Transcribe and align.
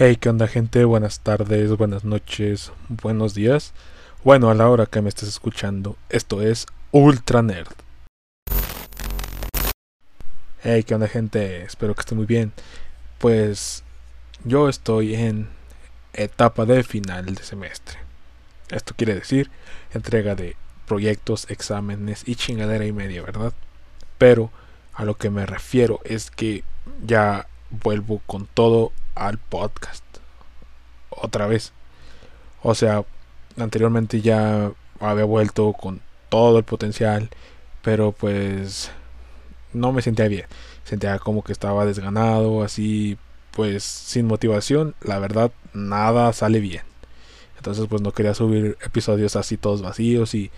Hey, 0.00 0.14
¿qué 0.14 0.28
onda 0.28 0.46
gente? 0.46 0.84
Buenas 0.84 1.18
tardes, 1.18 1.76
buenas 1.76 2.04
noches, 2.04 2.70
buenos 2.88 3.34
días. 3.34 3.72
Bueno, 4.22 4.48
a 4.48 4.54
la 4.54 4.68
hora 4.68 4.86
que 4.86 5.02
me 5.02 5.08
estés 5.08 5.28
escuchando, 5.28 5.96
esto 6.08 6.40
es 6.40 6.66
Ultra 6.92 7.42
Nerd. 7.42 7.72
Hey, 10.62 10.84
¿qué 10.84 10.94
onda 10.94 11.08
gente? 11.08 11.64
Espero 11.64 11.96
que 11.96 12.02
esté 12.02 12.14
muy 12.14 12.26
bien. 12.26 12.52
Pues 13.18 13.82
yo 14.44 14.68
estoy 14.68 15.16
en 15.16 15.48
etapa 16.12 16.64
de 16.64 16.84
final 16.84 17.34
de 17.34 17.42
semestre. 17.42 17.98
Esto 18.70 18.94
quiere 18.96 19.16
decir 19.16 19.50
entrega 19.92 20.36
de 20.36 20.54
proyectos, 20.86 21.50
exámenes 21.50 22.22
y 22.24 22.36
chingadera 22.36 22.86
y 22.86 22.92
media, 22.92 23.22
¿verdad? 23.22 23.52
Pero 24.16 24.52
a 24.94 25.04
lo 25.04 25.16
que 25.16 25.30
me 25.30 25.44
refiero 25.44 25.98
es 26.04 26.30
que 26.30 26.62
ya 27.04 27.48
vuelvo 27.70 28.20
con 28.26 28.46
todo 28.46 28.92
al 29.14 29.38
podcast. 29.38 30.04
Otra 31.10 31.46
vez. 31.46 31.72
O 32.62 32.74
sea, 32.74 33.04
anteriormente 33.56 34.20
ya 34.20 34.72
había 35.00 35.24
vuelto 35.24 35.72
con 35.72 36.00
todo 36.28 36.58
el 36.58 36.64
potencial, 36.64 37.30
pero 37.82 38.12
pues 38.12 38.90
no 39.72 39.92
me 39.92 40.02
sentía 40.02 40.28
bien. 40.28 40.46
Sentía 40.84 41.18
como 41.18 41.42
que 41.42 41.52
estaba 41.52 41.84
desganado, 41.84 42.62
así 42.62 43.18
pues 43.52 43.84
sin 43.84 44.26
motivación. 44.26 44.94
La 45.00 45.18
verdad, 45.18 45.52
nada 45.72 46.32
sale 46.32 46.60
bien. 46.60 46.82
Entonces 47.56 47.86
pues 47.88 48.02
no 48.02 48.12
quería 48.12 48.34
subir 48.34 48.78
episodios 48.84 49.36
así 49.36 49.56
todos 49.56 49.82
vacíos 49.82 50.34
y 50.34 50.50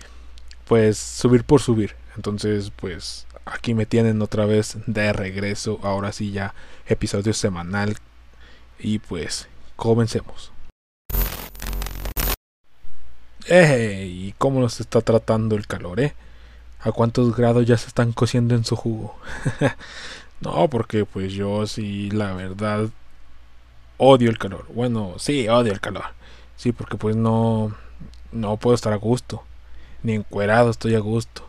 pues 0.67 0.97
subir 0.97 1.43
por 1.43 1.61
subir. 1.61 1.95
Entonces 2.15 2.71
pues 2.75 3.27
aquí 3.45 3.73
me 3.73 3.85
tienen 3.85 4.21
otra 4.21 4.45
vez 4.45 4.77
de 4.85 5.13
regreso. 5.13 5.79
Ahora 5.83 6.11
sí 6.11 6.31
ya 6.31 6.53
episodio 6.87 7.33
semanal 7.33 7.97
y 8.79 8.99
pues, 8.99 9.47
comencemos. 9.75 10.51
¿Y 13.49 14.33
cómo 14.37 14.59
nos 14.59 14.79
está 14.79 15.01
tratando 15.01 15.55
el 15.55 15.67
calor, 15.67 15.99
eh? 15.99 16.13
¿A 16.79 16.91
cuántos 16.91 17.35
grados 17.35 17.65
ya 17.65 17.77
se 17.77 17.87
están 17.87 18.11
cociendo 18.11 18.55
en 18.55 18.63
su 18.65 18.75
jugo? 18.75 19.15
no, 20.41 20.67
porque 20.69 21.05
pues 21.05 21.33
yo 21.33 21.67
sí, 21.67 22.09
la 22.11 22.33
verdad, 22.33 22.89
odio 23.97 24.29
el 24.29 24.37
calor. 24.37 24.65
Bueno, 24.73 25.15
sí, 25.17 25.47
odio 25.47 25.73
el 25.73 25.81
calor. 25.81 26.05
Sí, 26.55 26.71
porque 26.71 26.97
pues 26.97 27.15
no, 27.15 27.75
no 28.31 28.57
puedo 28.57 28.73
estar 28.75 28.93
a 28.93 28.97
gusto. 28.97 29.43
Ni 30.01 30.13
encuerado 30.13 30.71
estoy 30.71 30.95
a 30.95 30.99
gusto. 30.99 31.47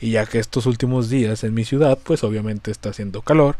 Y 0.00 0.12
ya 0.12 0.26
que 0.26 0.38
estos 0.38 0.66
últimos 0.66 1.08
días 1.08 1.44
en 1.44 1.54
mi 1.54 1.64
ciudad, 1.64 1.98
pues 2.02 2.24
obviamente 2.24 2.70
está 2.70 2.90
haciendo 2.90 3.22
calor. 3.22 3.56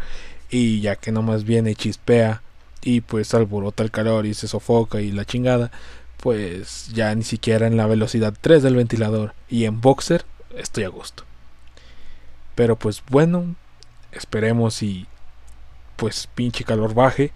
Y 0.50 0.80
ya 0.80 0.96
que 0.96 1.12
nomás 1.12 1.44
viene 1.44 1.74
chispea 1.74 2.42
y 2.86 3.00
pues 3.00 3.34
alborota 3.34 3.82
el 3.82 3.90
calor 3.90 4.26
y 4.26 4.34
se 4.34 4.46
sofoca 4.46 5.00
y 5.00 5.10
la 5.10 5.24
chingada, 5.24 5.72
pues 6.18 6.90
ya 6.94 7.14
ni 7.14 7.24
siquiera 7.24 7.66
en 7.66 7.76
la 7.76 7.86
velocidad 7.86 8.32
3 8.40 8.62
del 8.62 8.76
ventilador 8.76 9.34
y 9.48 9.64
en 9.64 9.80
boxer 9.80 10.24
estoy 10.56 10.84
a 10.84 10.88
gusto. 10.88 11.24
Pero 12.54 12.76
pues 12.76 13.02
bueno, 13.10 13.56
esperemos 14.12 14.82
y 14.82 15.06
pues 15.96 16.28
pinche 16.32 16.64
calor 16.64 16.94
baje 16.94 17.32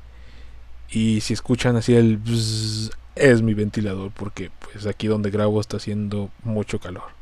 y 0.89 1.21
si 1.21 1.35
escuchan 1.35 1.77
así 1.77 1.95
el 1.95 2.21
es 3.17 3.43
mi 3.43 3.55
ventilador 3.55 4.13
porque 4.13 4.51
pues 4.61 4.87
aquí 4.87 5.09
donde 5.09 5.31
grabo 5.31 5.61
está 5.61 5.79
haciendo 5.79 6.31
mucho 6.45 6.79
calor. 6.79 7.20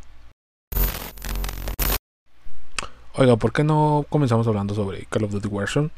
Oiga, 3.20 3.34
¿por 3.34 3.52
qué 3.52 3.64
no 3.64 4.06
comenzamos 4.10 4.46
hablando 4.46 4.76
sobre 4.76 5.04
Call 5.06 5.24
of 5.24 5.32
Duty 5.32 5.48
Warzone? 5.48 5.90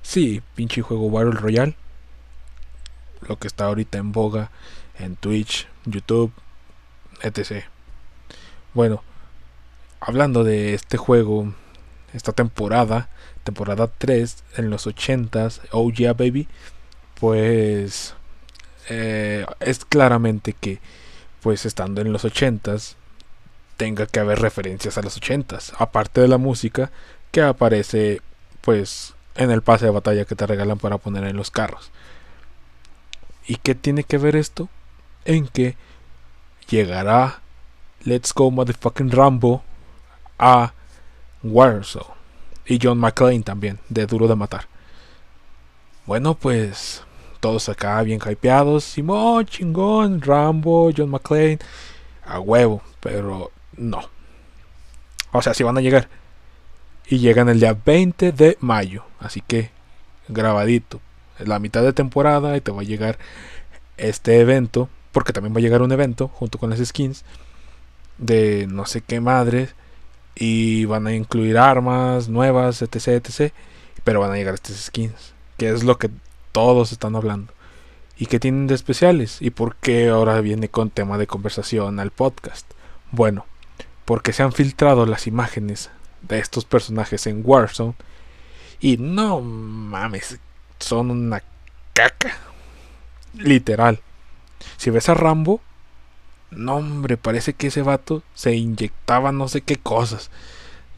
Sí, 0.00 0.40
pinche 0.54 0.80
juego 0.80 1.10
Battle 1.10 1.32
Royale. 1.32 1.76
Lo 3.28 3.38
que 3.38 3.46
está 3.46 3.66
ahorita 3.66 3.98
en 3.98 4.12
boga 4.12 4.50
en 4.98 5.16
Twitch, 5.16 5.68
YouTube, 5.84 6.32
etc. 7.20 7.66
Bueno, 8.72 9.02
hablando 10.00 10.42
de 10.42 10.72
este 10.72 10.96
juego, 10.96 11.52
esta 12.14 12.32
temporada, 12.32 13.10
temporada 13.44 13.86
3 13.86 14.42
en 14.56 14.70
los 14.70 14.86
80s, 14.86 15.60
oh 15.72 15.90
yeah 15.90 16.14
baby, 16.14 16.48
pues 17.20 18.14
eh, 18.88 19.44
es 19.60 19.84
claramente 19.84 20.54
que 20.54 20.80
pues 21.42 21.66
estando 21.66 22.00
en 22.00 22.10
los 22.10 22.24
80s 22.24 22.94
tenga 23.76 24.06
que 24.06 24.20
haber 24.20 24.40
referencias 24.40 24.98
a 24.98 25.02
los 25.02 25.20
80s, 25.20 25.74
aparte 25.78 26.20
de 26.20 26.28
la 26.28 26.38
música 26.38 26.90
que 27.30 27.42
aparece 27.42 28.22
pues 28.60 29.14
en 29.34 29.50
el 29.50 29.62
pase 29.62 29.84
de 29.84 29.90
batalla 29.90 30.24
que 30.24 30.34
te 30.34 30.46
regalan 30.46 30.78
para 30.78 30.98
poner 30.98 31.24
en 31.24 31.36
los 31.36 31.50
carros. 31.50 31.90
¿Y 33.46 33.56
qué 33.56 33.74
tiene 33.74 34.04
que 34.04 34.18
ver 34.18 34.34
esto? 34.34 34.68
En 35.24 35.46
que 35.46 35.76
llegará 36.68 37.40
Let's 38.04 38.32
Go 38.32 38.50
Motherfucking 38.50 39.10
Rambo 39.10 39.62
a 40.38 40.72
Warzone. 41.42 42.16
Y 42.66 42.80
John 42.82 42.98
McClane 42.98 43.42
también, 43.42 43.78
de 43.88 44.06
Duro 44.06 44.26
de 44.26 44.34
Matar. 44.34 44.66
Bueno, 46.06 46.34
pues 46.34 47.04
todos 47.40 47.68
acá 47.68 48.02
bien 48.02 48.20
hypeados. 48.20 48.84
Simón, 48.84 49.46
chingón, 49.46 50.20
Rambo, 50.20 50.90
John 50.96 51.10
McClane. 51.10 51.58
A 52.24 52.40
huevo, 52.40 52.82
pero 53.00 53.52
no. 53.76 54.00
O 55.32 55.42
sea, 55.42 55.54
si 55.54 55.62
van 55.64 55.76
a 55.78 55.80
llegar 55.80 56.08
y 57.08 57.18
llegan 57.18 57.48
el 57.48 57.60
día 57.60 57.76
20 57.84 58.32
de 58.32 58.56
mayo. 58.60 59.04
Así 59.20 59.40
que 59.40 59.70
grabadito. 60.28 61.00
La 61.38 61.58
mitad 61.58 61.82
de 61.82 61.92
temporada 61.92 62.56
y 62.56 62.60
te 62.60 62.72
va 62.72 62.80
a 62.80 62.84
llegar 62.84 63.18
este 63.96 64.40
evento. 64.40 64.88
Porque 65.12 65.32
también 65.32 65.54
va 65.54 65.58
a 65.58 65.62
llegar 65.62 65.82
un 65.82 65.92
evento 65.92 66.28
junto 66.28 66.58
con 66.58 66.70
las 66.70 66.84
skins 66.84 67.24
de 68.18 68.66
no 68.68 68.86
sé 68.86 69.02
qué 69.02 69.20
madres. 69.20 69.74
Y 70.34 70.84
van 70.84 71.06
a 71.06 71.14
incluir 71.14 71.58
armas 71.58 72.28
nuevas, 72.28 72.82
etc, 72.82 73.08
etc. 73.08 73.52
Pero 74.04 74.20
van 74.20 74.32
a 74.32 74.36
llegar 74.36 74.54
estas 74.54 74.76
skins. 74.76 75.34
Que 75.56 75.70
es 75.70 75.84
lo 75.84 75.98
que 75.98 76.10
todos 76.52 76.92
están 76.92 77.16
hablando. 77.16 77.52
¿Y 78.18 78.26
qué 78.26 78.40
tienen 78.40 78.66
de 78.66 78.74
especiales? 78.74 79.42
¿Y 79.42 79.50
por 79.50 79.76
qué 79.76 80.08
ahora 80.08 80.40
viene 80.40 80.70
con 80.70 80.90
tema 80.90 81.18
de 81.18 81.26
conversación 81.26 82.00
al 82.00 82.10
podcast? 82.10 82.70
Bueno, 83.12 83.44
porque 84.06 84.32
se 84.32 84.42
han 84.42 84.52
filtrado 84.52 85.04
las 85.04 85.26
imágenes 85.26 85.90
de 86.22 86.38
estos 86.38 86.64
personajes 86.64 87.26
en 87.26 87.42
Warzone. 87.44 87.94
Y 88.80 88.96
no 88.96 89.40
mames, 89.42 90.38
son 90.78 91.10
una 91.10 91.42
caca. 91.92 92.38
Literal. 93.34 94.00
Si 94.78 94.90
ves 94.90 95.08
a 95.08 95.14
Rambo, 95.14 95.60
no 96.50 96.76
hombre, 96.76 97.16
parece 97.16 97.52
que 97.52 97.66
ese 97.66 97.82
vato 97.82 98.22
se 98.34 98.54
inyectaba 98.54 99.32
no 99.32 99.48
sé 99.48 99.60
qué 99.60 99.76
cosas. 99.76 100.30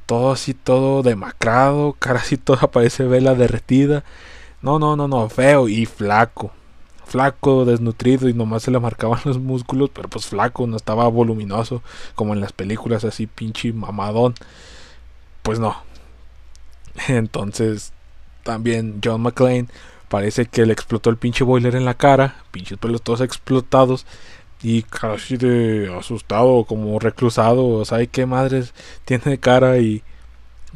Todo 0.06 0.32
así, 0.32 0.54
todo 0.54 1.02
demacrado, 1.02 1.96
cara 1.98 2.20
así 2.20 2.36
toda 2.36 2.70
parece 2.70 3.04
vela 3.04 3.34
derretida. 3.34 4.04
No, 4.60 4.78
no, 4.78 4.96
no, 4.96 5.08
no, 5.08 5.28
feo 5.30 5.68
y 5.68 5.86
flaco. 5.86 6.52
Flaco, 7.08 7.64
desnutrido 7.64 8.28
y 8.28 8.34
nomás 8.34 8.62
se 8.62 8.70
le 8.70 8.78
marcaban 8.78 9.20
los 9.24 9.38
músculos, 9.38 9.90
pero 9.92 10.08
pues 10.08 10.26
flaco, 10.26 10.66
no 10.66 10.76
estaba 10.76 11.08
voluminoso 11.08 11.82
como 12.14 12.34
en 12.34 12.40
las 12.40 12.52
películas 12.52 13.04
así 13.04 13.26
pinche 13.26 13.72
mamadón 13.72 14.34
pues 15.48 15.58
no. 15.58 15.76
Entonces, 17.08 17.92
también 18.42 19.00
John 19.02 19.22
McClane 19.22 19.68
parece 20.10 20.44
que 20.44 20.66
le 20.66 20.74
explotó 20.74 21.08
el 21.08 21.16
pinche 21.16 21.42
boiler 21.42 21.74
en 21.74 21.86
la 21.86 21.94
cara, 21.94 22.36
pinches 22.50 22.76
pelos 22.76 23.00
todos 23.00 23.22
explotados 23.22 24.04
y 24.62 24.82
casi 24.82 25.38
de 25.38 25.94
asustado, 25.98 26.64
como 26.64 26.98
reclusado, 26.98 27.82
¿sabe 27.86 28.08
qué 28.08 28.26
madres 28.26 28.74
tiene 29.06 29.24
de 29.24 29.38
cara? 29.38 29.78
Y 29.78 30.02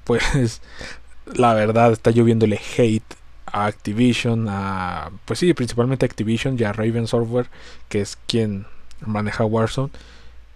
pues 0.05 0.63
la 1.35 1.53
verdad 1.53 1.93
está 1.93 2.11
lloviéndole 2.11 2.59
hate 2.79 3.15
a 3.47 3.67
Activision, 3.67 4.47
a 4.49 5.11
pues 5.25 5.39
sí, 5.39 5.53
principalmente 5.55 6.05
a 6.05 6.09
Activision 6.09 6.57
y 6.59 6.65
a 6.65 6.73
Raven 6.73 7.07
Software, 7.07 7.49
que 7.89 8.01
es 8.01 8.19
quien 8.27 8.67
maneja 9.01 9.45
Warzone, 9.45 9.91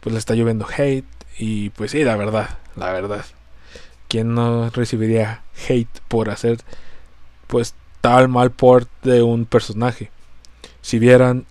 pues 0.00 0.12
le 0.12 0.19
está 0.19 0.35
lloviendo 0.35 0.67
hate 0.67 1.05
y 1.38 1.71
pues 1.71 1.91
sí, 1.91 2.05
la 2.05 2.17
verdad, 2.17 2.59
la 2.77 2.93
verdad 2.93 3.25
¿quién 4.09 4.35
no 4.35 4.71
recibiría 4.71 5.43
hate 5.69 6.00
por 6.09 6.31
hacer 6.31 6.59
pues 7.47 7.75
tal 8.00 8.29
mal 8.29 8.50
port 8.50 8.89
de 9.03 9.23
un 9.23 9.47
personaje? 9.47 10.11
Si 10.81 10.99
vieran 10.99 11.47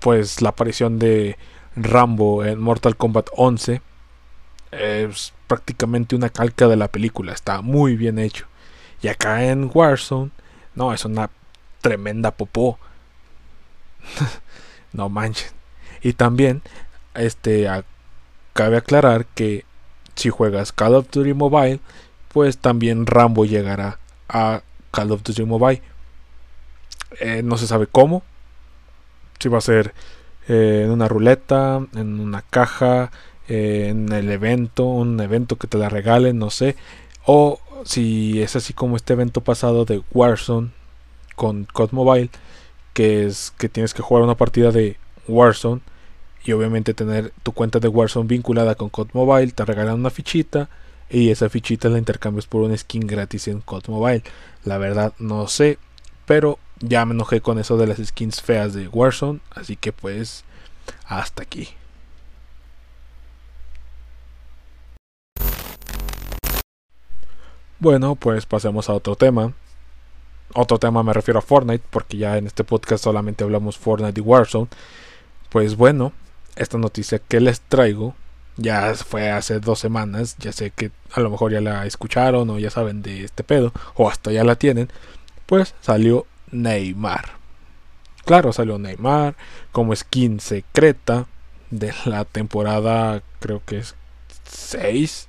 pues 0.00 0.42
la 0.42 0.50
aparición 0.50 0.98
de 0.98 1.38
Rambo 1.74 2.44
en 2.44 2.60
Mortal 2.60 2.96
Kombat 2.96 3.28
11 3.34 3.80
es 4.72 5.32
prácticamente 5.46 6.16
una 6.16 6.28
calca 6.28 6.68
de 6.68 6.76
la 6.76 6.88
película, 6.88 7.32
está 7.32 7.62
muy 7.62 7.96
bien 7.96 8.18
hecho. 8.18 8.46
Y 9.02 9.08
acá 9.08 9.44
en 9.44 9.70
Warzone, 9.72 10.30
no, 10.74 10.92
es 10.92 11.04
una 11.04 11.30
tremenda 11.80 12.30
popó. 12.30 12.78
no 14.92 15.08
manchen. 15.08 15.50
Y 16.02 16.12
también 16.12 16.62
este 17.14 17.68
cabe 18.52 18.76
aclarar 18.76 19.26
que 19.26 19.64
si 20.14 20.30
juegas 20.30 20.72
Call 20.72 20.94
of 20.94 21.10
Duty 21.10 21.34
Mobile, 21.34 21.80
pues 22.32 22.58
también 22.58 23.06
Rambo 23.06 23.44
llegará 23.44 23.98
a 24.28 24.62
Call 24.90 25.12
of 25.12 25.22
Duty 25.22 25.44
Mobile. 25.44 25.82
Eh, 27.20 27.42
no 27.42 27.56
se 27.56 27.66
sabe 27.66 27.86
cómo. 27.86 28.22
Si 29.38 29.48
va 29.48 29.58
a 29.58 29.62
ser 29.62 29.94
eh, 30.48 30.82
en 30.84 30.90
una 30.90 31.08
ruleta, 31.08 31.80
en 31.94 32.20
una 32.20 32.42
caja, 32.42 33.10
eh, 33.48 33.88
en 33.90 34.12
el 34.12 34.30
evento, 34.30 34.84
un 34.84 35.20
evento 35.20 35.56
que 35.56 35.66
te 35.66 35.78
la 35.78 35.88
regalen, 35.88 36.38
no 36.38 36.50
sé. 36.50 36.76
O 37.26 37.60
si 37.84 38.40
es 38.40 38.56
así 38.56 38.72
como 38.72 38.96
este 38.96 39.12
evento 39.12 39.40
pasado 39.40 39.84
de 39.84 40.02
Warzone 40.12 40.70
con 41.34 41.64
COD 41.64 41.90
Mobile, 41.92 42.30
que 42.94 43.26
es 43.26 43.52
que 43.58 43.68
tienes 43.68 43.94
que 43.94 44.02
jugar 44.02 44.22
una 44.22 44.36
partida 44.36 44.70
de 44.70 44.96
Warzone 45.28 45.80
y 46.44 46.52
obviamente 46.52 46.94
tener 46.94 47.32
tu 47.42 47.52
cuenta 47.52 47.80
de 47.80 47.88
Warzone 47.88 48.28
vinculada 48.28 48.76
con 48.76 48.88
COD 48.88 49.08
Mobile, 49.12 49.52
te 49.52 49.64
regalan 49.64 49.96
una 49.96 50.10
fichita 50.10 50.68
y 51.10 51.30
esa 51.30 51.48
fichita 51.48 51.88
la 51.88 51.98
intercambias 51.98 52.46
por 52.46 52.62
un 52.62 52.76
skin 52.76 53.06
gratis 53.06 53.48
en 53.48 53.60
COD 53.60 53.88
Mobile. 53.88 54.22
La 54.64 54.78
verdad 54.78 55.12
no 55.18 55.48
sé, 55.48 55.78
pero 56.26 56.58
ya 56.80 57.04
me 57.04 57.14
enojé 57.14 57.40
con 57.40 57.58
eso 57.58 57.76
de 57.76 57.88
las 57.88 57.98
skins 57.98 58.40
feas 58.40 58.72
de 58.72 58.88
Warzone, 58.88 59.40
así 59.50 59.76
que 59.76 59.92
pues 59.92 60.44
hasta 61.06 61.42
aquí. 61.42 61.68
Bueno, 67.78 68.14
pues 68.14 68.46
pasemos 68.46 68.88
a 68.88 68.94
otro 68.94 69.16
tema. 69.16 69.52
Otro 70.54 70.78
tema 70.78 71.02
me 71.02 71.12
refiero 71.12 71.38
a 71.38 71.42
Fortnite, 71.42 71.84
porque 71.90 72.16
ya 72.16 72.38
en 72.38 72.46
este 72.46 72.64
podcast 72.64 73.04
solamente 73.04 73.44
hablamos 73.44 73.76
Fortnite 73.76 74.18
y 74.18 74.22
Warzone. 74.22 74.68
Pues 75.50 75.76
bueno, 75.76 76.12
esta 76.56 76.78
noticia 76.78 77.18
que 77.18 77.40
les 77.40 77.60
traigo 77.60 78.14
ya 78.56 78.94
fue 78.94 79.30
hace 79.30 79.60
dos 79.60 79.78
semanas. 79.78 80.36
Ya 80.38 80.52
sé 80.52 80.70
que 80.70 80.90
a 81.12 81.20
lo 81.20 81.28
mejor 81.28 81.52
ya 81.52 81.60
la 81.60 81.84
escucharon 81.84 82.48
o 82.48 82.58
ya 82.58 82.70
saben 82.70 83.02
de 83.02 83.24
este 83.24 83.44
pedo, 83.44 83.72
o 83.94 84.08
hasta 84.08 84.32
ya 84.32 84.44
la 84.44 84.56
tienen. 84.56 84.88
Pues 85.44 85.74
salió 85.80 86.26
Neymar. 86.50 87.36
Claro, 88.24 88.52
salió 88.52 88.78
Neymar 88.78 89.36
como 89.70 89.94
skin 89.94 90.40
secreta 90.40 91.26
de 91.70 91.92
la 92.06 92.24
temporada, 92.24 93.22
creo 93.40 93.62
que 93.64 93.78
es 93.78 93.94
6 94.44 95.28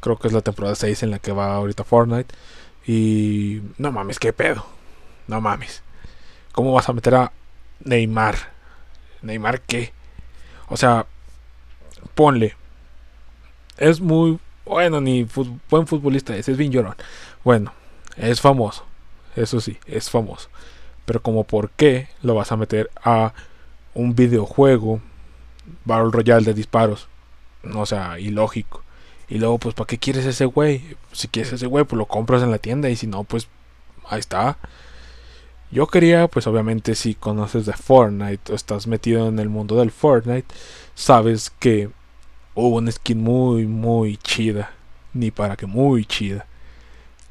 Creo 0.00 0.18
que 0.18 0.28
es 0.28 0.34
la 0.34 0.40
temporada 0.42 0.74
6 0.74 1.02
en 1.02 1.10
la 1.10 1.18
que 1.18 1.32
va 1.32 1.54
ahorita 1.54 1.84
Fortnite. 1.84 2.34
Y 2.86 3.60
no 3.76 3.92
mames, 3.92 4.18
qué 4.18 4.32
pedo. 4.32 4.64
No 5.26 5.40
mames. 5.40 5.82
¿Cómo 6.52 6.72
vas 6.72 6.88
a 6.88 6.92
meter 6.92 7.14
a 7.14 7.32
Neymar? 7.84 8.36
¿Neymar 9.22 9.60
qué? 9.62 9.92
O 10.68 10.76
sea, 10.76 11.06
ponle. 12.14 12.56
Es 13.76 14.00
muy 14.00 14.38
bueno, 14.64 15.00
ni 15.00 15.26
buen 15.70 15.86
futbolista 15.86 16.36
es, 16.36 16.48
es 16.48 16.56
bien 16.56 16.70
llorón. 16.70 16.96
Bueno, 17.44 17.72
es 18.16 18.40
famoso. 18.40 18.84
Eso 19.34 19.60
sí, 19.60 19.78
es 19.86 20.10
famoso. 20.10 20.48
Pero 21.04 21.22
como 21.22 21.44
por 21.44 21.70
qué 21.70 22.08
lo 22.22 22.34
vas 22.34 22.52
a 22.52 22.56
meter 22.56 22.90
a 23.02 23.32
un 23.94 24.14
videojuego 24.14 25.00
Battle 25.84 26.10
Royale 26.12 26.44
de 26.44 26.54
disparos. 26.54 27.08
O 27.74 27.86
sea, 27.86 28.18
ilógico. 28.18 28.82
Y 29.28 29.38
luego, 29.38 29.58
pues, 29.58 29.74
¿para 29.74 29.86
qué 29.86 29.98
quieres 29.98 30.24
ese 30.24 30.46
güey? 30.46 30.96
Si 31.12 31.28
quieres 31.28 31.52
ese 31.52 31.66
güey, 31.66 31.84
pues 31.84 31.98
lo 31.98 32.06
compras 32.06 32.42
en 32.42 32.50
la 32.50 32.58
tienda. 32.58 32.88
Y 32.88 32.96
si 32.96 33.06
no, 33.06 33.24
pues, 33.24 33.48
ahí 34.08 34.20
está. 34.20 34.58
Yo 35.70 35.86
quería, 35.86 36.28
pues 36.28 36.46
obviamente 36.46 36.94
si 36.94 37.14
conoces 37.14 37.66
de 37.66 37.74
Fortnite 37.74 38.52
o 38.52 38.56
estás 38.56 38.86
metido 38.86 39.28
en 39.28 39.38
el 39.38 39.50
mundo 39.50 39.76
del 39.76 39.90
Fortnite, 39.90 40.46
sabes 40.94 41.50
que 41.50 41.90
hubo 42.54 42.76
una 42.76 42.90
skin 42.90 43.22
muy, 43.22 43.66
muy 43.66 44.16
chida. 44.16 44.70
Ni 45.12 45.30
para 45.30 45.56
que 45.56 45.66
muy 45.66 46.06
chida. 46.06 46.46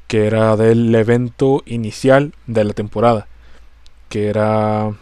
Que 0.06 0.26
era 0.26 0.56
del 0.56 0.94
evento 0.94 1.62
inicial 1.66 2.32
de 2.46 2.64
la 2.64 2.74
temporada. 2.74 3.26
Que 4.08 4.28
era... 4.28 4.92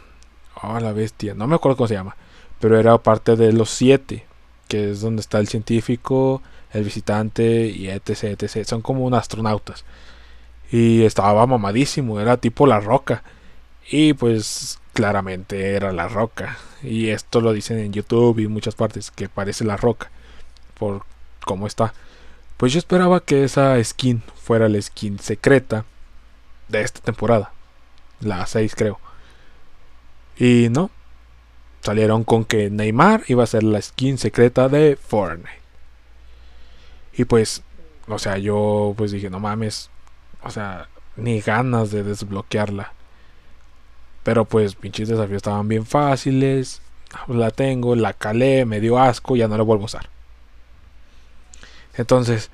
Oh, 0.63 0.81
la 0.81 0.93
bestia. 0.93 1.35
No 1.35 1.47
me 1.47 1.57
acuerdo 1.57 1.77
cómo 1.77 1.89
se 1.89 1.95
llama. 1.95 2.17
Pero 2.59 2.79
era 2.79 2.97
parte 2.99 3.37
de 3.37 3.53
los 3.53 3.71
siete. 3.71 4.25
Que 4.69 4.91
es 4.93 5.03
donde 5.03 5.21
está 5.21 5.39
el 5.39 5.49
científico, 5.49 6.43
el 6.77 6.85
visitante 6.85 7.67
y 7.67 7.89
etc, 7.89 8.41
etc. 8.41 8.67
Son 8.67 8.83
como 8.83 9.05
un 9.05 9.15
astronautas. 9.15 9.85
Y 10.71 11.05
estaba 11.05 11.47
mamadísimo, 11.47 12.21
era 12.21 12.37
tipo 12.37 12.67
la 12.67 12.81
roca. 12.81 13.23
Y 13.89 14.15
pues 14.15 14.79
claramente 14.93 15.75
era 15.75 15.93
la 15.93 16.09
roca. 16.09 16.59
Y 16.83 17.09
esto 17.11 17.41
lo 17.41 17.53
dicen 17.53 17.79
en 17.79 17.93
YouTube 17.93 18.41
y 18.41 18.49
muchas 18.49 18.75
partes, 18.75 19.11
que 19.11 19.29
parece 19.29 19.65
la 19.65 19.77
roca. 19.77 20.11
Por 20.79 21.03
cómo 21.45 21.67
está. 21.67 21.95
Pues 22.57 22.73
yo 22.73 22.79
esperaba 22.79 23.21
que 23.21 23.45
esa 23.45 23.83
skin 23.83 24.23
fuera 24.35 24.69
la 24.69 24.81
skin 24.81 25.19
secreta 25.19 25.85
de 26.69 26.83
esta 26.83 27.01
temporada. 27.01 27.53
La 28.21 28.47
6 28.47 28.75
creo. 28.75 28.99
Y 30.39 30.69
no. 30.71 30.91
Salieron 31.83 32.25
con 32.25 32.45
que 32.45 32.71
Neymar 32.71 33.25
iba 33.29 33.45
a 33.45 33.47
ser 33.47 33.63
la 33.63 33.81
skin 33.81 34.19
secreta 34.19 34.69
de 34.69 34.97
Fortnite. 34.97 35.66
Y 37.17 37.25
pues, 37.25 37.63
o 38.09 38.19
sea, 38.19 38.39
yo 38.39 38.95
pues 38.97 39.11
dije, 39.11 39.31
no 39.31 39.41
mames, 39.41 39.91
o 40.43 40.51
sea, 40.51 40.89
ni 41.17 41.41
ganas 41.41 41.91
de 41.91 42.03
desbloquearla. 42.03 42.93
Pero 44.23 44.45
pues 44.45 44.75
pinches 44.75 45.09
desafíos 45.09 45.39
estaban 45.39 45.69
bien 45.69 45.87
fáciles. 45.87 46.83
La 47.29 47.51
tengo, 47.51 47.95
la 47.95 48.13
calé, 48.13 48.65
me 48.65 48.81
dio 48.81 48.99
asco, 48.99 49.37
ya 49.37 49.49
no 49.49 49.57
la 49.57 49.63
vuelvo 49.63 49.85
a 49.85 49.87
usar. 49.87 50.11
Entonces, 51.95 52.51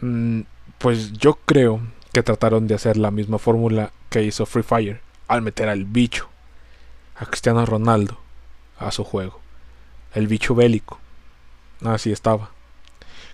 mm, 0.00 0.40
pues 0.78 1.12
yo 1.12 1.38
creo 1.44 1.80
que 2.12 2.22
trataron 2.22 2.66
de 2.66 2.74
hacer 2.74 2.96
la 2.96 3.10
misma 3.10 3.38
fórmula 3.38 3.92
que 4.10 4.22
hizo 4.22 4.46
Free 4.46 4.62
Fire 4.62 5.00
al 5.28 5.42
meter 5.42 5.68
al 5.68 5.84
bicho, 5.84 6.28
a 7.16 7.26
Cristiano 7.26 7.64
Ronaldo, 7.66 8.18
a 8.78 8.90
su 8.90 9.04
juego. 9.04 9.40
El 10.14 10.26
bicho 10.26 10.54
bélico. 10.54 10.98
Así 11.84 12.12
estaba. 12.12 12.53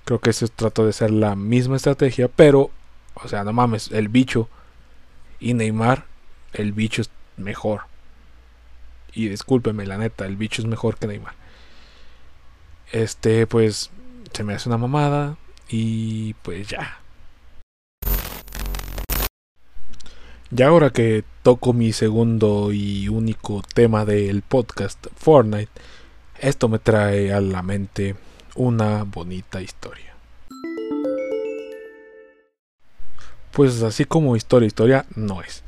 Creo 0.04 0.20
que 0.20 0.30
eso 0.30 0.48
trató 0.48 0.86
de 0.86 0.92
ser 0.92 1.10
la 1.10 1.36
misma 1.36 1.76
estrategia, 1.76 2.28
pero, 2.28 2.70
o 3.14 3.28
sea, 3.28 3.44
no 3.44 3.52
mames, 3.52 3.90
el 3.92 4.08
bicho 4.08 4.48
y 5.38 5.54
Neymar, 5.54 6.06
el 6.52 6.72
bicho 6.72 7.02
es 7.02 7.10
mejor. 7.36 7.82
Y 9.12 9.28
discúlpeme, 9.28 9.86
la 9.86 9.98
neta, 9.98 10.26
el 10.26 10.36
bicho 10.36 10.62
es 10.62 10.68
mejor 10.68 10.96
que 10.96 11.06
Neymar. 11.06 11.34
Este, 12.92 13.46
pues, 13.46 13.90
se 14.32 14.44
me 14.44 14.54
hace 14.54 14.68
una 14.68 14.78
mamada 14.78 15.36
y 15.68 16.34
pues 16.34 16.68
ya. 16.68 17.00
Ya 20.50 20.66
ahora 20.66 20.90
que 20.90 21.24
toco 21.42 21.72
mi 21.72 21.92
segundo 21.92 22.72
y 22.72 23.08
único 23.08 23.62
tema 23.72 24.04
del 24.04 24.42
podcast, 24.42 25.06
Fortnite, 25.14 25.70
esto 26.40 26.68
me 26.68 26.80
trae 26.80 27.32
a 27.32 27.40
la 27.40 27.62
mente 27.62 28.16
una 28.54 29.04
bonita 29.04 29.60
historia. 29.60 30.14
Pues 33.52 33.82
así 33.82 34.04
como 34.04 34.36
historia, 34.36 34.66
historia 34.66 35.06
no 35.14 35.42
es. 35.42 35.62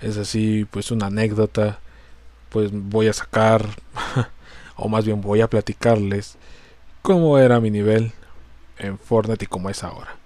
Es 0.00 0.16
así, 0.16 0.66
pues 0.70 0.90
una 0.90 1.06
anécdota. 1.06 1.80
Pues 2.48 2.70
voy 2.72 3.08
a 3.08 3.12
sacar, 3.12 3.66
o 4.76 4.88
más 4.88 5.04
bien 5.04 5.20
voy 5.20 5.40
a 5.40 5.48
platicarles 5.48 6.36
cómo 7.02 7.38
era 7.38 7.60
mi 7.60 7.70
nivel 7.70 8.12
en 8.78 8.98
Fortnite 8.98 9.44
y 9.44 9.48
cómo 9.48 9.70
es 9.70 9.84
ahora. 9.84 10.16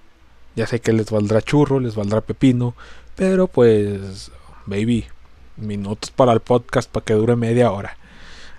Ya 0.56 0.66
sé 0.66 0.80
que 0.80 0.92
les 0.92 1.10
valdrá 1.10 1.42
churro, 1.42 1.80
les 1.80 1.96
valdrá 1.96 2.20
pepino, 2.20 2.74
pero 3.16 3.48
pues, 3.48 4.30
baby, 4.66 5.06
minutos 5.56 6.10
para 6.10 6.32
el 6.32 6.40
podcast 6.40 6.90
para 6.90 7.04
que 7.04 7.14
dure 7.14 7.36
media 7.36 7.72
hora. 7.72 7.96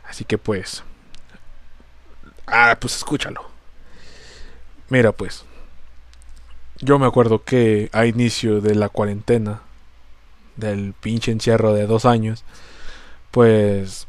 Así 0.07 0.25
que 0.25 0.37
pues, 0.37 0.83
Ah, 2.47 2.77
pues 2.79 2.95
escúchalo. 2.95 3.41
Mira, 4.89 5.11
pues. 5.11 5.45
Yo 6.79 6.99
me 6.99 7.05
acuerdo 7.05 7.43
que 7.43 7.89
a 7.93 8.05
inicio 8.05 8.61
de 8.61 8.75
la 8.75 8.89
cuarentena, 8.89 9.61
del 10.55 10.93
pinche 10.93 11.31
encierro 11.31 11.73
de 11.73 11.87
dos 11.87 12.05
años, 12.05 12.43
pues 13.31 14.07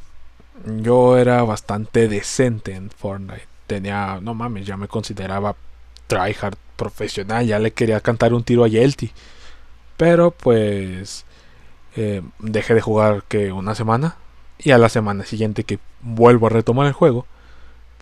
yo 0.64 1.16
era 1.16 1.42
bastante 1.42 2.08
decente 2.08 2.74
en 2.74 2.90
Fortnite. 2.90 3.46
Tenía, 3.66 4.18
no 4.20 4.34
mames, 4.34 4.66
ya 4.66 4.76
me 4.76 4.88
consideraba 4.88 5.56
tryhard 6.06 6.56
profesional, 6.76 7.46
ya 7.46 7.58
le 7.58 7.72
quería 7.72 8.00
cantar 8.00 8.34
un 8.34 8.44
tiro 8.44 8.64
a 8.64 8.68
Yelty. 8.68 9.12
Pero 9.96 10.30
pues 10.30 11.24
eh, 11.96 12.22
dejé 12.38 12.74
de 12.74 12.80
jugar 12.80 13.24
que 13.28 13.52
una 13.52 13.74
semana 13.74 14.16
y 14.58 14.70
a 14.70 14.78
la 14.78 14.88
semana 14.88 15.24
siguiente 15.24 15.64
que 15.64 15.78
vuelvo 16.02 16.46
a 16.46 16.50
retomar 16.50 16.86
el 16.86 16.92
juego, 16.92 17.26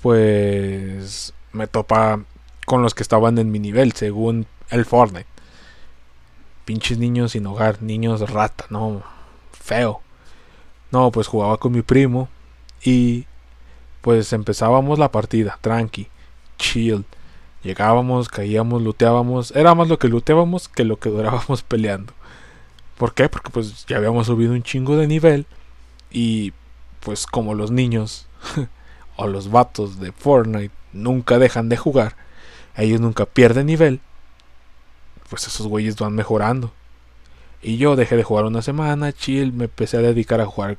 pues 0.04 1.32
me 1.52 1.66
topa 1.66 2.20
con 2.66 2.82
los 2.82 2.94
que 2.94 3.02
estaban 3.02 3.38
en 3.38 3.50
mi 3.50 3.58
nivel, 3.58 3.92
según 3.92 4.46
el 4.68 4.84
Fortnite. 4.84 5.24
Pinches 6.66 6.98
niños 6.98 7.32
sin 7.32 7.46
hogar, 7.46 7.82
niños 7.82 8.20
rata, 8.30 8.66
no, 8.68 9.02
feo. 9.52 10.02
No, 10.90 11.10
pues 11.10 11.26
jugaba 11.26 11.56
con 11.56 11.72
mi 11.72 11.80
primo 11.80 12.28
y 12.82 13.24
pues 14.02 14.30
empezábamos 14.34 14.98
la 14.98 15.10
partida, 15.10 15.58
tranqui, 15.62 16.08
chill. 16.58 17.06
Llegábamos, 17.62 18.28
caíamos, 18.28 18.82
looteábamos. 18.82 19.52
Era 19.52 19.74
más 19.74 19.88
lo 19.88 19.98
que 19.98 20.08
looteábamos 20.08 20.68
que 20.68 20.84
lo 20.84 20.98
que 20.98 21.08
durábamos 21.08 21.62
peleando. 21.66 22.12
¿Por 22.98 23.14
qué? 23.14 23.30
Porque 23.30 23.48
pues 23.48 23.86
ya 23.86 23.96
habíamos 23.96 24.26
subido 24.26 24.52
un 24.52 24.62
chingo 24.62 24.98
de 24.98 25.06
nivel 25.06 25.46
y 26.10 26.52
pues 27.00 27.26
como 27.26 27.54
los 27.54 27.70
niños 27.70 28.28
o 29.16 29.26
los 29.26 29.50
vatos 29.50 30.00
de 30.00 30.12
Fortnite 30.12 30.74
nunca 30.92 31.38
dejan 31.38 31.68
de 31.68 31.76
jugar, 31.76 32.16
ellos 32.76 33.00
nunca 33.00 33.26
pierden 33.26 33.66
nivel, 33.66 34.00
pues 35.28 35.46
esos 35.46 35.66
güeyes 35.66 35.96
van 35.96 36.14
mejorando. 36.14 36.72
Y 37.62 37.78
yo 37.78 37.96
dejé 37.96 38.16
de 38.16 38.24
jugar 38.24 38.44
una 38.44 38.62
semana, 38.62 39.12
chill, 39.12 39.52
me 39.52 39.64
empecé 39.64 39.96
a 39.96 40.02
dedicar 40.02 40.40
a 40.40 40.46
jugar 40.46 40.76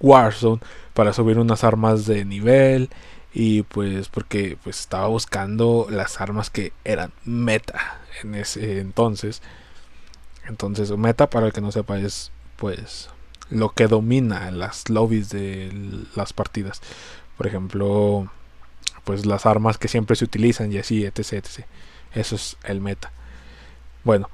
Warzone 0.00 0.60
para 0.94 1.12
subir 1.12 1.38
unas 1.38 1.64
armas 1.64 2.06
de 2.06 2.24
nivel 2.24 2.90
y 3.32 3.62
pues 3.62 4.08
porque 4.08 4.58
pues 4.62 4.80
estaba 4.80 5.06
buscando 5.06 5.86
las 5.90 6.20
armas 6.20 6.50
que 6.50 6.72
eran 6.84 7.12
meta 7.24 8.00
en 8.22 8.34
ese 8.34 8.80
entonces. 8.80 9.42
Entonces, 10.46 10.90
meta 10.90 11.30
para 11.30 11.46
el 11.46 11.52
que 11.52 11.60
no 11.60 11.70
sepa 11.70 11.98
es 11.98 12.32
pues 12.56 13.08
lo 13.50 13.70
que 13.70 13.86
domina 13.86 14.50
las 14.50 14.88
lobbies 14.88 15.30
de 15.30 15.70
las 16.16 16.32
partidas. 16.32 16.80
Por 17.40 17.46
ejemplo, 17.46 18.30
pues 19.04 19.24
las 19.24 19.46
armas 19.46 19.78
que 19.78 19.88
siempre 19.88 20.14
se 20.14 20.26
utilizan 20.26 20.70
y 20.70 20.76
así, 20.76 21.06
etc, 21.06 21.32
etc. 21.32 21.64
Eso 22.12 22.34
es 22.36 22.58
el 22.64 22.82
meta. 22.82 23.12
Bueno, 24.04 24.28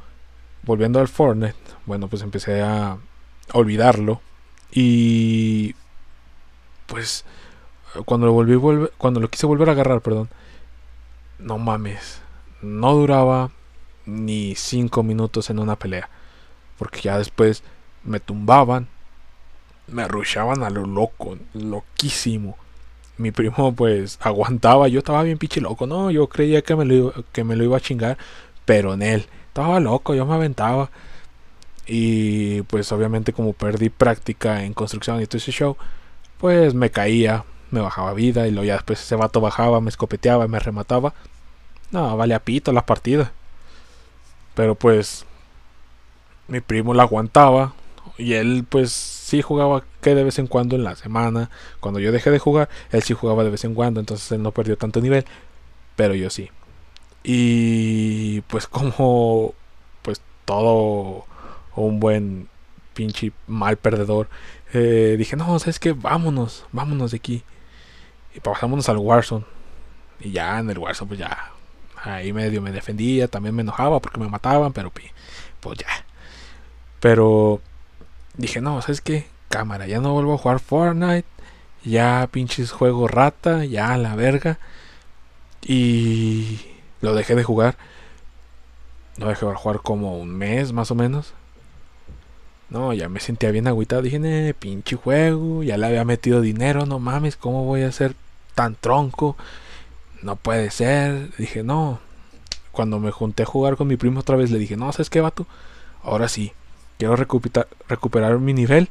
volviendo 0.65 0.99
al 0.99 1.07
Fortnite, 1.07 1.55
bueno, 1.85 2.09
pues 2.09 2.23
empecé 2.23 2.63
a 2.63 2.99
olvidarlo 3.53 4.21
y 4.73 5.77
pues 6.87 7.25
cuando 8.07 8.27
lo 8.27 8.33
volví 8.33 8.91
cuando 8.99 9.21
lo 9.21 9.31
quise 9.31 9.47
volver 9.47 9.69
a 9.69 9.73
agarrar, 9.73 10.01
perdón, 10.01 10.29
no 11.39 11.59
mames, 11.59 12.21
no 12.61 12.93
duraba 12.93 13.53
ni 14.05 14.57
5 14.57 15.05
minutos 15.05 15.49
en 15.49 15.61
una 15.61 15.77
pelea, 15.77 16.11
porque 16.77 17.03
ya 17.03 17.19
después 17.19 17.63
me 18.03 18.19
tumbaban, 18.19 18.89
me 19.87 20.09
rushaban 20.09 20.65
a 20.65 20.71
lo 20.71 20.85
loco, 20.85 21.39
loquísimo. 21.55 22.59
Mi 23.19 23.31
primo 23.33 23.75
pues 23.75 24.19
aguantaba, 24.21 24.89
yo 24.89 24.99
estaba 24.99 25.23
bien 25.23 25.39
pinche 25.39 25.61
loco, 25.61 25.87
no, 25.87 26.11
yo 26.11 26.29
creía 26.29 26.63
que 26.63 26.77
me 26.77 26.85
lo, 26.85 27.13
que 27.33 27.45
me 27.45 27.57
lo 27.57 27.65
iba 27.65 27.77
a 27.79 27.81
chingar, 27.81 28.19
pero 28.65 28.95
en 28.95 29.03
él 29.03 29.27
estaba 29.49 29.81
loco, 29.81 30.15
yo 30.15 30.27
me 30.27 30.35
aventaba. 30.35 30.91
Y 31.87 32.63
pues 32.63 32.91
obviamente 32.93 33.33
como 33.33 33.53
perdí 33.53 33.91
práctica 33.91 34.65
en 34.65 34.75
construcción 34.75 35.23
y 35.23 35.27
todo 35.27 35.39
ese 35.39 35.53
show, 35.53 35.77
pues 36.39 36.75
me 36.75 36.91
caía, 36.91 37.45
me 37.71 37.81
bajaba 37.81 38.13
vida 38.15 38.47
y 38.47 38.51
luego 38.51 38.67
ya 38.67 38.75
después 38.75 39.01
ese 39.01 39.17
vato 39.17 39.41
bajaba, 39.41 39.81
me 39.81 39.91
escopeteaba 39.91 40.49
me 40.49 40.61
remataba. 40.61 41.15
No, 41.93 42.17
vale 42.17 42.35
a 42.35 42.41
pito 42.45 42.73
la 42.73 42.87
partida. 42.87 43.33
Pero 44.55 44.75
pues 44.75 45.25
mi 46.49 46.61
primo 46.61 46.95
la 46.95 47.05
aguantaba 47.05 47.75
y 48.19 48.35
él 48.35 48.65
pues 48.69 49.16
sí 49.27 49.43
jugaba 49.43 49.83
que 50.01 50.15
de 50.15 50.23
vez 50.23 50.39
en 50.39 50.47
cuando 50.47 50.77
en 50.77 50.85
la 50.85 50.95
semana. 50.95 51.51
Cuando 51.81 51.99
yo 51.99 52.13
dejé 52.13 52.31
de 52.31 52.39
jugar, 52.39 52.69
él 52.93 53.03
sí 53.03 53.13
jugaba 53.13 53.43
de 53.43 53.51
vez 53.51 53.65
en 53.65 53.75
cuando, 53.75 53.99
entonces 53.99 54.31
él 54.31 54.41
no 54.41 54.53
perdió 54.53 54.79
tanto 54.79 55.01
nivel, 55.01 55.25
pero 55.97 56.15
yo 56.15 56.31
sí. 56.31 56.51
Y 57.25 58.43
pues 58.43 58.67
como 58.69 59.55
pues 60.03 60.21
todo 60.45 61.27
un 61.75 61.99
buen 61.99 62.49
pinche 62.95 63.33
mal 63.49 63.77
perdedor, 63.77 64.29
eh, 64.73 65.17
dije, 65.19 65.35
no, 65.37 65.59
¿sabes 65.59 65.81
qué? 65.81 65.93
Vámonos, 65.93 66.65
vámonos 66.71 67.11
de 67.11 67.17
aquí. 67.17 67.43
Y 68.33 68.39
pasámonos 68.39 68.89
al 68.89 68.99
Warzone. 68.99 69.45
Y 70.21 70.31
ya 70.31 70.61
en 70.61 70.71
el 70.71 70.79
Warzone, 70.79 71.09
pues 71.09 71.19
ya. 71.19 71.51
Ahí 72.05 72.33
medio 72.33 72.63
me 72.63 72.71
defendía, 72.71 73.27
también 73.27 73.57
me 73.57 73.63
enojaba 73.63 74.01
porque 74.01 74.21
me 74.21 74.29
mataban, 74.29 74.73
pero 74.73 74.93
pues 75.61 75.79
ya. 75.79 76.07
Pero 77.01 77.61
dije, 78.37 78.61
no, 78.61 78.81
¿sabes 78.83 79.01
qué? 79.01 79.27
Cámara, 79.49 79.87
ya 79.87 80.01
no 80.01 80.13
vuelvo 80.13 80.35
a 80.35 80.39
jugar 80.39 80.61
Fortnite. 80.61 81.29
Ya 81.85 82.29
pinches 82.31 82.73
juego 82.73 83.07
rata, 83.09 83.65
ya 83.65 83.97
la 83.97 84.17
verga. 84.17 84.59
Y 85.63 86.61
lo 87.01 87.15
dejé 87.15 87.35
de 87.35 87.45
jugar. 87.45 87.77
Lo 89.19 89.29
dejé 89.29 89.47
de 89.47 89.55
jugar 89.55 89.81
como 89.83 90.19
un 90.19 90.31
mes 90.31 90.73
más 90.73 90.91
o 90.91 90.95
menos. 90.95 91.33
No, 92.69 92.93
ya 92.93 93.09
me 93.09 93.21
sentía 93.21 93.51
bien 93.53 93.69
agüitado. 93.69 94.03
Dije, 94.03 94.21
eh, 94.25 94.55
pinche 94.55 94.97
juego. 94.97 95.63
Ya 95.63 95.77
le 95.77 95.87
había 95.87 96.05
metido 96.05 96.41
dinero. 96.41 96.87
No 96.87 96.99
mames, 96.99 97.37
¿cómo 97.37 97.65
voy 97.65 97.83
a 97.83 97.93
ser 97.93 98.15
tan 98.55 98.75
tronco? 98.75 99.37
No 100.23 100.37
puede 100.37 100.71
ser. 100.71 101.31
Dije, 101.37 101.63
no. 101.63 102.01
Cuando 102.73 102.99
me 102.99 103.13
junté 103.13 103.45
a 103.45 103.47
jugar 103.47 103.77
con 103.77 103.87
mi 103.87 103.97
primo 103.97 104.21
otra 104.21 104.37
vez, 104.37 104.51
le 104.51 104.59
dije, 104.59 104.77
no, 104.77 104.91
¿sabes 104.93 105.11
qué, 105.11 105.21
vato? 105.21 105.47
Ahora 106.03 106.29
sí. 106.29 106.53
Quiero 106.99 107.17
recuperar, 107.17 108.39
mi 108.39 108.53
nivel. 108.53 108.89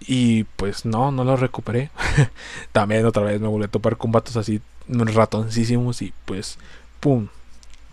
Y 0.00 0.44
pues 0.44 0.84
no, 0.84 1.10
no 1.10 1.24
lo 1.24 1.36
recuperé. 1.36 1.90
También 2.72 3.06
otra 3.06 3.22
vez 3.22 3.40
me 3.40 3.48
volví 3.48 3.64
a 3.64 3.68
topar 3.68 3.96
con 3.96 4.12
vatos 4.12 4.36
así 4.36 4.60
ratoncísimos 4.88 6.02
y 6.02 6.12
pues, 6.26 6.58
pum, 7.00 7.28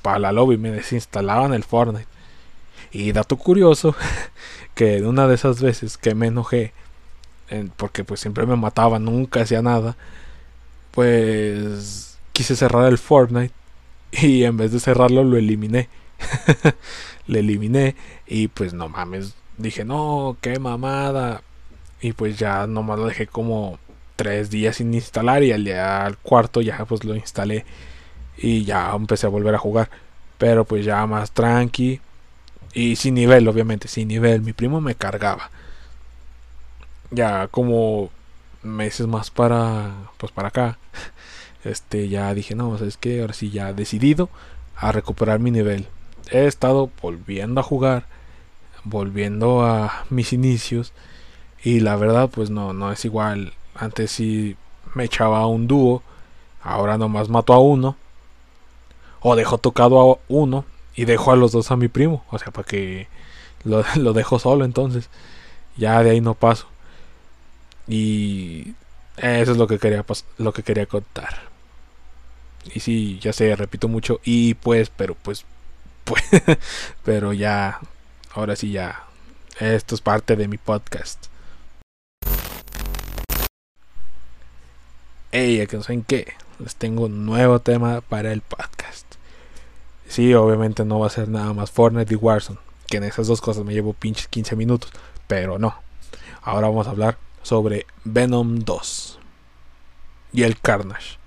para 0.01 0.19
la 0.19 0.31
lobby 0.31 0.57
me 0.57 0.71
desinstalaban 0.71 1.53
el 1.53 1.63
Fortnite. 1.63 2.07
Y 2.91 3.11
dato 3.13 3.38
curioso, 3.38 3.95
que 4.75 4.97
en 4.97 5.05
una 5.05 5.27
de 5.27 5.35
esas 5.35 5.61
veces 5.61 5.97
que 5.97 6.15
me 6.15 6.27
enojé, 6.27 6.73
porque 7.77 8.03
pues 8.03 8.19
siempre 8.19 8.45
me 8.45 8.55
mataba, 8.55 9.00
nunca 9.00 9.41
hacía 9.41 9.61
nada, 9.61 9.95
pues 10.91 12.17
quise 12.33 12.55
cerrar 12.55 12.88
el 12.88 12.97
Fortnite 12.97 13.53
y 14.11 14.43
en 14.43 14.57
vez 14.57 14.71
de 14.71 14.79
cerrarlo 14.79 15.23
lo 15.23 15.38
eliminé. 15.38 15.89
Le 17.28 17.40
eliminé 17.40 17.96
y 18.28 18.48
pues 18.48 18.74
no 18.74 18.90
mames, 18.90 19.36
dije 19.58 19.86
no, 19.86 20.38
qué 20.42 20.60
mamada. 20.60 21.44
Y 22.01 22.13
pues 22.13 22.38
ya 22.40 22.68
nomás 22.68 23.00
lo 23.00 23.06
dejé 23.06 23.28
como 23.28 23.80
tres 24.16 24.50
días 24.50 24.78
sin 24.78 24.94
instalar 24.94 25.44
y 25.44 25.51
al 25.51 25.63
día 25.66 26.06
al 26.06 26.18
cuarto 26.18 26.62
ya 26.62 26.86
pues 26.86 27.04
lo 27.04 27.16
instalé 27.16 27.66
y 28.38 28.63
ya 28.66 28.92
empecé 28.96 29.28
a 29.28 29.30
volver 29.30 29.56
a 29.56 29.60
jugar. 29.60 29.90
Pero 30.38 30.66
pues 30.66 30.86
ya 30.86 31.06
más 31.06 31.32
tranqui 31.32 32.01
y 32.74 32.96
sin 32.96 33.16
nivel, 33.16 33.48
obviamente, 33.48 33.88
sin 33.88 34.08
nivel. 34.08 34.42
Mi 34.42 34.54
primo 34.54 34.82
me 34.82 34.96
cargaba. 34.96 35.51
Ya 37.12 37.48
como 37.48 38.10
meses 38.63 39.08
más 39.08 39.32
para 39.32 39.92
pues 40.18 40.32
para 40.32 40.50
acá. 40.50 40.78
Este 41.63 42.10
ya 42.10 42.34
dije, 42.34 42.56
no, 42.56 42.75
es 42.75 42.98
que 42.98 43.22
ahora 43.22 43.34
sí 43.34 43.51
ya 43.51 43.72
decidido 43.72 44.30
a 44.75 44.92
recuperar 44.92 45.40
mi 45.40 45.51
nivel. 45.51 45.88
He 46.30 46.46
estado 46.48 46.90
volviendo 47.01 47.62
a 47.62 47.63
jugar, 47.63 48.06
volviendo 48.84 49.63
a 49.63 50.06
mis 50.10 50.34
inicios 50.34 50.94
y 51.63 51.80
la 51.82 51.96
verdad 51.96 52.30
pues 52.30 52.50
no 52.50 52.74
no 52.74 52.92
es 52.92 53.06
igual. 53.06 53.54
Antes 53.75 54.12
sí 54.12 54.58
me 54.96 55.06
echaba 55.06 55.46
un 55.48 55.68
dúo, 55.68 56.04
ahora 56.62 56.98
nomás 56.98 57.30
mato 57.30 57.54
a 57.54 57.60
uno 57.60 57.96
o 59.22 59.36
dejo 59.36 59.58
tocado 59.58 60.13
a 60.13 60.18
uno 60.28 60.66
y 60.96 61.06
dejo 61.06 61.32
a 61.32 61.36
los 61.36 61.51
dos 61.51 61.72
a 61.72 61.78
mi 61.78 61.88
primo, 61.88 62.24
o 62.30 62.40
sea, 62.40 62.51
para 62.51 62.68
que 62.68 63.08
lo, 63.63 63.84
lo 63.96 64.13
dejo 64.13 64.40
solo 64.40 64.66
entonces. 64.66 65.10
Ya 65.78 66.04
de 66.04 66.12
ahí 66.12 66.22
no 66.22 66.36
paso. 66.36 66.68
Y 67.88 68.74
eso 69.18 69.51
es 69.51 69.58
lo 69.58 69.68
que 69.68 69.80
quería 69.80 70.06
lo 70.38 70.54
que 70.54 70.63
quería 70.63 70.86
contar. 70.86 71.51
Y 72.74 72.80
sí, 72.80 73.20
ya 73.22 73.34
sé, 73.34 73.56
repito 73.56 73.88
mucho 73.88 74.20
y 74.24 74.54
pues, 74.56 74.92
pero 74.96 75.16
pues 75.16 75.46
pues 76.03 76.24
pero 77.03 77.34
ya 77.34 77.79
ahora 78.34 78.55
sí 78.55 78.72
ya 78.72 79.03
esto 79.60 79.96
es 79.96 80.01
parte 80.01 80.36
de 80.36 80.48
mi 80.48 80.58
podcast. 80.58 81.27
Ey, 85.31 85.65
que 85.67 85.77
no 85.77 85.84
saben 85.84 86.03
qué, 86.03 86.34
les 86.60 86.75
tengo 86.75 87.05
un 87.05 87.25
nuevo 87.25 87.60
tema 87.60 88.01
para 88.01 88.34
el 88.34 88.41
podcast. 88.41 89.05
Sí, 90.08 90.34
obviamente 90.34 90.84
no 90.84 91.00
va 91.00 91.08
a 91.08 91.12
ser 91.12 91.29
nada 91.29 91.53
más 91.53 91.72
Fortnite 91.72 92.13
y 92.13 92.17
Warzone, 92.17 92.60
que 92.88 92.98
en 92.98 93.03
esas 93.05 93.27
dos 93.27 93.39
cosas 93.39 93.63
me 93.63 93.74
llevo 93.74 93.93
pinches 93.93 94.27
15 94.27 94.55
minutos, 94.58 94.91
pero 95.27 95.58
no. 95.58 95.75
Ahora 96.41 96.67
vamos 96.67 96.88
a 96.88 96.91
hablar 96.91 97.17
sobre 97.43 97.86
Venom 98.03 98.60
2 98.60 99.20
y 100.34 100.43
el 100.43 100.60
Carnage. 100.60 101.17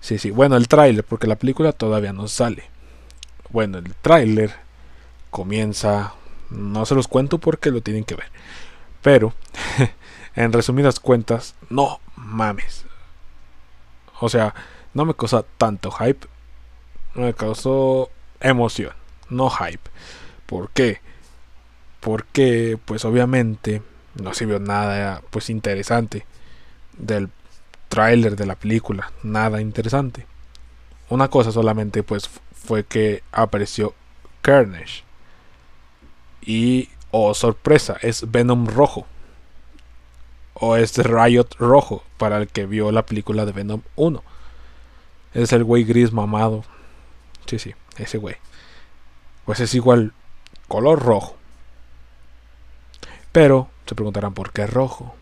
Sí, 0.00 0.18
sí, 0.18 0.30
bueno, 0.30 0.56
el 0.56 0.68
tráiler, 0.68 1.04
porque 1.04 1.26
la 1.26 1.36
película 1.36 1.72
todavía 1.72 2.12
no 2.12 2.28
sale. 2.28 2.70
Bueno, 3.50 3.78
el 3.78 3.94
tráiler 3.94 4.52
comienza, 5.30 6.14
no 6.50 6.86
se 6.86 6.94
los 6.94 7.08
cuento 7.08 7.38
porque 7.38 7.70
lo 7.70 7.80
tienen 7.80 8.04
que 8.04 8.16
ver. 8.16 8.30
Pero, 9.02 9.34
en 10.36 10.52
resumidas 10.52 11.00
cuentas, 11.00 11.54
no 11.70 12.00
mames. 12.16 12.84
O 14.20 14.28
sea, 14.28 14.54
no 14.94 15.04
me 15.04 15.14
causa 15.14 15.44
tanto 15.58 15.90
hype, 15.90 16.26
me 17.14 17.34
causó 17.34 18.10
emoción, 18.40 18.92
no 19.28 19.50
hype. 19.50 19.90
¿Por 20.46 20.70
qué? 20.70 21.00
Porque, 22.00 22.78
pues 22.84 23.04
obviamente, 23.04 23.82
no 24.14 24.34
se 24.34 24.46
vio 24.46 24.60
nada 24.60 25.22
pues 25.30 25.50
interesante 25.50 26.26
del 26.96 27.28
tráiler 27.88 28.36
de 28.36 28.46
la 28.46 28.54
película, 28.54 29.12
nada 29.22 29.60
interesante. 29.60 30.26
Una 31.08 31.28
cosa 31.28 31.52
solamente 31.52 32.02
pues 32.02 32.30
fue 32.64 32.84
que 32.84 33.22
apareció 33.30 33.94
Carnage. 34.42 35.04
Y, 36.40 36.88
oh 37.10 37.34
sorpresa, 37.34 37.96
es 38.02 38.30
Venom 38.30 38.66
rojo. 38.66 39.06
O 40.54 40.76
es 40.76 40.96
Riot 40.96 41.48
rojo, 41.58 42.04
para 42.16 42.38
el 42.38 42.48
que 42.48 42.66
vio 42.66 42.92
la 42.92 43.04
película 43.06 43.44
de 43.44 43.52
Venom 43.52 43.82
1. 43.96 44.22
Es 45.34 45.52
el 45.52 45.64
güey 45.64 45.84
gris 45.84 46.12
mamado. 46.12 46.64
Sí, 47.46 47.58
sí, 47.58 47.74
ese 47.96 48.18
güey. 48.18 48.36
Pues 49.44 49.60
es 49.60 49.74
igual 49.74 50.12
color 50.68 51.02
rojo. 51.02 51.36
Pero 53.32 53.68
se 53.86 53.94
preguntarán 53.94 54.32
por 54.32 54.52
qué 54.52 54.66
rojo. 54.66 55.14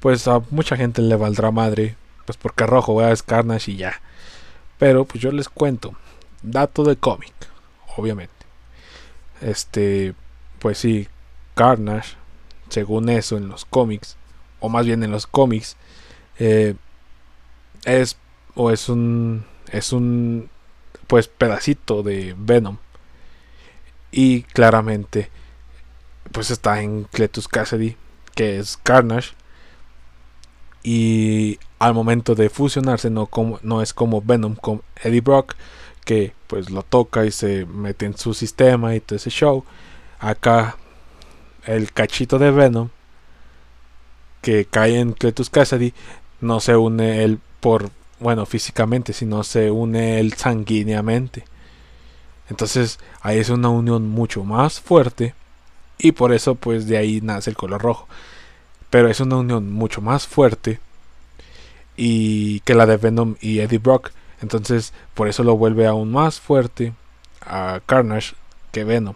Pues 0.00 0.28
a 0.28 0.42
mucha 0.50 0.76
gente 0.76 1.00
le 1.02 1.16
valdrá 1.16 1.50
madre. 1.50 1.96
Pues 2.26 2.36
porque 2.36 2.66
rojo, 2.66 3.02
es 3.02 3.22
Carnage 3.22 3.72
y 3.72 3.76
ya. 3.76 4.00
Pero 4.78 5.04
pues 5.04 5.22
yo 5.22 5.32
les 5.32 5.48
cuento. 5.48 5.94
Dato 6.42 6.84
de 6.84 6.96
cómic, 6.96 7.34
obviamente. 7.96 8.32
Este, 9.40 10.14
pues 10.58 10.78
sí, 10.78 11.08
Carnage, 11.54 12.16
según 12.68 13.08
eso 13.08 13.36
en 13.36 13.48
los 13.48 13.64
cómics, 13.64 14.16
o 14.60 14.68
más 14.68 14.86
bien 14.86 15.02
en 15.02 15.10
los 15.10 15.26
cómics, 15.26 15.76
eh, 16.38 16.74
es 17.84 18.16
o 18.54 18.70
es 18.70 18.88
un 18.88 19.44
es 19.70 19.92
un 19.92 20.50
pues 21.06 21.28
pedacito 21.28 22.02
de 22.02 22.34
Venom 22.36 22.78
y 24.10 24.42
claramente 24.42 25.30
pues 26.32 26.50
está 26.50 26.82
en 26.82 27.04
Cletus 27.04 27.48
Cassidy 27.48 27.96
que 28.34 28.58
es 28.58 28.76
Carnage 28.76 29.32
y 30.82 31.58
al 31.78 31.94
momento 31.94 32.34
de 32.34 32.48
fusionarse 32.50 33.10
no, 33.10 33.26
como, 33.26 33.58
no 33.62 33.82
es 33.82 33.92
como 33.92 34.22
Venom 34.22 34.54
con 34.54 34.82
Eddie 35.02 35.20
Brock 35.20 35.54
que 36.04 36.32
pues 36.46 36.70
lo 36.70 36.82
toca 36.82 37.26
y 37.26 37.30
se 37.30 37.66
mete 37.66 38.06
en 38.06 38.16
su 38.16 38.34
sistema 38.34 38.94
y 38.94 39.00
todo 39.00 39.16
ese 39.16 39.30
show 39.30 39.64
acá 40.18 40.76
el 41.66 41.92
cachito 41.92 42.38
de 42.38 42.50
Venom 42.50 42.88
que 44.40 44.64
cae 44.64 44.98
en 44.98 45.12
Cletus 45.12 45.50
Cassidy 45.50 45.92
no 46.40 46.60
se 46.60 46.76
une 46.76 47.24
él 47.24 47.38
por 47.60 47.90
bueno 48.20 48.46
físicamente 48.46 49.12
sino 49.12 49.42
se 49.44 49.70
une 49.70 50.20
él 50.20 50.32
sanguíneamente 50.34 51.44
entonces 52.48 52.98
ahí 53.20 53.38
es 53.38 53.50
una 53.50 53.68
unión 53.68 54.08
mucho 54.08 54.44
más 54.44 54.80
fuerte 54.80 55.34
y 55.98 56.12
por 56.12 56.32
eso 56.32 56.54
pues 56.54 56.86
de 56.86 56.96
ahí 56.96 57.20
nace 57.20 57.50
el 57.50 57.56
color 57.56 57.82
rojo. 57.82 58.08
Pero 58.90 59.08
es 59.08 59.20
una 59.20 59.36
unión 59.36 59.72
mucho 59.72 60.00
más 60.00 60.26
fuerte 60.26 60.80
y 61.96 62.60
que 62.60 62.74
la 62.74 62.86
de 62.86 62.96
Venom 62.96 63.36
y 63.40 63.60
Eddie 63.60 63.78
Brock. 63.78 64.12
Entonces 64.40 64.92
por 65.14 65.28
eso 65.28 65.42
lo 65.42 65.56
vuelve 65.56 65.86
aún 65.86 66.12
más 66.12 66.40
fuerte 66.40 66.94
a 67.40 67.80
Carnage 67.84 68.34
que 68.72 68.84
Venom. 68.84 69.14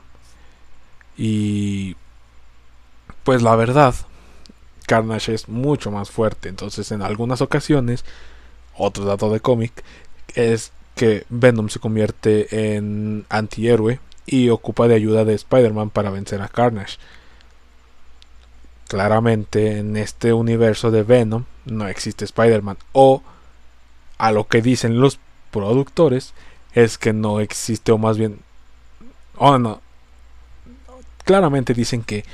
Y 1.16 1.96
pues 3.24 3.42
la 3.42 3.54
verdad, 3.56 3.94
Carnage 4.86 5.32
es 5.32 5.48
mucho 5.48 5.90
más 5.90 6.10
fuerte. 6.10 6.48
Entonces 6.48 6.90
en 6.92 7.02
algunas 7.02 7.40
ocasiones, 7.40 8.04
otro 8.76 9.04
dato 9.04 9.30
de 9.30 9.40
cómic, 9.40 9.84
es 10.34 10.72
que 10.94 11.24
Venom 11.28 11.68
se 11.68 11.78
convierte 11.78 12.74
en 12.76 13.24
antihéroe 13.28 14.00
y 14.26 14.50
ocupa 14.50 14.88
de 14.88 14.94
ayuda 14.94 15.24
de 15.24 15.34
Spider-Man 15.34 15.90
para 15.90 16.10
vencer 16.10 16.42
a 16.42 16.48
Carnage. 16.48 16.98
Claramente 18.92 19.78
en 19.78 19.96
este 19.96 20.34
universo 20.34 20.90
de 20.90 21.02
Venom 21.02 21.44
no 21.64 21.88
existe 21.88 22.26
Spider-Man 22.26 22.76
o 22.92 23.22
a 24.18 24.32
lo 24.32 24.48
que 24.48 24.60
dicen 24.60 25.00
los 25.00 25.18
productores 25.50 26.34
es 26.74 26.98
que 26.98 27.14
no 27.14 27.40
existe 27.40 27.90
o 27.90 27.96
más 27.96 28.18
bien 28.18 28.40
o 29.38 29.56
no 29.56 29.80
claramente 31.24 31.72
dicen 31.72 32.02
que 32.02 32.26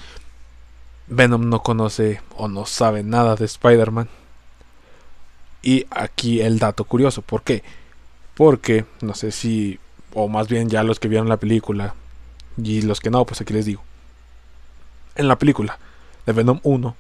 Venom 1.07 1.49
no 1.49 1.63
conoce 1.63 2.23
o 2.37 2.49
no 2.49 2.67
sabe 2.67 3.05
nada 3.05 3.37
de 3.37 3.45
Spider-Man 3.45 4.09
y 5.63 5.87
aquí 5.91 6.41
el 6.41 6.59
dato 6.59 6.83
curioso, 6.83 7.23
¿por 7.23 7.45
qué? 7.45 7.63
Porque 8.35 8.85
no 9.01 9.15
sé 9.15 9.31
si 9.31 9.79
o 10.13 10.27
más 10.27 10.49
bien 10.49 10.69
ya 10.69 10.83
los 10.83 10.99
que 10.99 11.07
vieron 11.07 11.29
la 11.29 11.37
película, 11.37 11.95
y 12.61 12.83
los 12.83 12.99
que 12.99 13.11
no, 13.11 13.25
pues 13.25 13.41
aquí 13.41 13.55
les 13.55 13.65
digo. 13.65 13.85
En 15.15 15.29
la 15.29 15.39
película 15.39 15.79
de 16.29 16.35
Venom 16.35 16.61
1, 16.63 16.95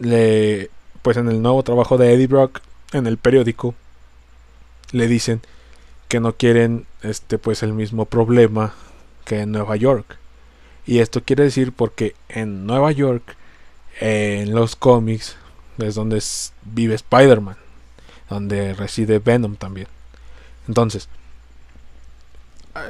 le, 0.00 0.68
pues 1.02 1.16
en 1.16 1.28
el 1.28 1.40
nuevo 1.42 1.62
trabajo 1.62 1.96
de 1.96 2.12
Eddie 2.12 2.26
Brock, 2.26 2.60
en 2.92 3.06
el 3.06 3.16
periódico, 3.16 3.72
le 4.90 5.06
dicen 5.06 5.40
que 6.08 6.18
no 6.18 6.32
quieren 6.32 6.86
este 7.02 7.38
pues 7.38 7.62
el 7.62 7.72
mismo 7.72 8.04
problema 8.04 8.74
que 9.24 9.42
en 9.42 9.52
Nueva 9.52 9.76
York. 9.76 10.18
Y 10.86 10.98
esto 10.98 11.22
quiere 11.22 11.44
decir 11.44 11.70
porque 11.72 12.16
en 12.28 12.66
Nueva 12.66 12.90
York, 12.90 13.36
en 14.00 14.52
los 14.52 14.74
cómics, 14.74 15.36
es 15.78 15.94
donde 15.94 16.20
vive 16.64 16.96
Spider-Man, 16.96 17.56
donde 18.28 18.74
reside 18.74 19.20
Venom 19.20 19.54
también. 19.54 19.86
Entonces, 20.66 21.08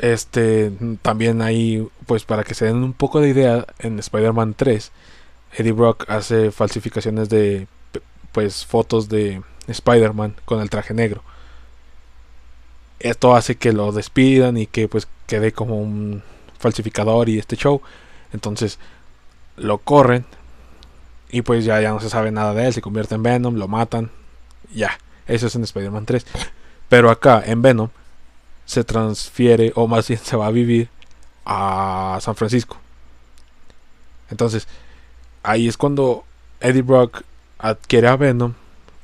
este 0.00 0.72
también 1.02 1.42
ahí 1.42 1.86
pues 2.06 2.24
para 2.24 2.42
que 2.42 2.54
se 2.54 2.64
den 2.64 2.76
un 2.76 2.94
poco 2.94 3.20
de 3.20 3.28
idea 3.28 3.66
en 3.80 3.98
Spider-Man 3.98 4.54
3 4.54 4.90
Eddie 5.54 5.72
Brock 5.72 6.08
hace 6.08 6.50
falsificaciones 6.50 7.28
de 7.28 7.66
pues 8.32 8.64
fotos 8.64 9.08
de 9.08 9.42
Spider-Man 9.66 10.34
con 10.44 10.60
el 10.60 10.70
traje 10.70 10.94
negro. 10.94 11.22
Esto 13.00 13.34
hace 13.34 13.56
que 13.56 13.72
lo 13.72 13.92
despidan 13.92 14.56
y 14.56 14.66
que 14.66 14.88
pues 14.88 15.08
quede 15.26 15.52
como 15.52 15.78
un 15.78 16.22
falsificador 16.58 17.28
y 17.28 17.38
este 17.38 17.56
show. 17.56 17.82
Entonces 18.32 18.78
lo 19.56 19.78
corren 19.78 20.24
y 21.30 21.42
pues 21.42 21.64
ya, 21.64 21.80
ya 21.80 21.90
no 21.90 22.00
se 22.00 22.10
sabe 22.10 22.30
nada 22.30 22.54
de 22.54 22.66
él. 22.66 22.72
Se 22.72 22.80
convierte 22.80 23.14
en 23.14 23.22
Venom 23.22 23.56
lo 23.56 23.68
matan. 23.68 24.10
Ya 24.74 24.98
eso 25.26 25.46
es 25.46 25.54
en 25.54 25.64
Spider-Man 25.64 26.06
3 26.06 26.26
pero 26.92 27.10
acá 27.10 27.42
en 27.46 27.62
Venom 27.62 27.88
se 28.66 28.84
transfiere 28.84 29.72
o 29.76 29.86
más 29.86 30.06
bien 30.08 30.20
se 30.20 30.36
va 30.36 30.48
a 30.48 30.50
vivir 30.50 30.90
a 31.46 32.18
San 32.20 32.36
Francisco. 32.36 32.76
Entonces, 34.28 34.68
ahí 35.42 35.68
es 35.68 35.76
cuando 35.76 36.24
Eddie 36.60 36.82
Brock 36.82 37.22
adquiere 37.58 38.08
a 38.08 38.16
Venom 38.16 38.54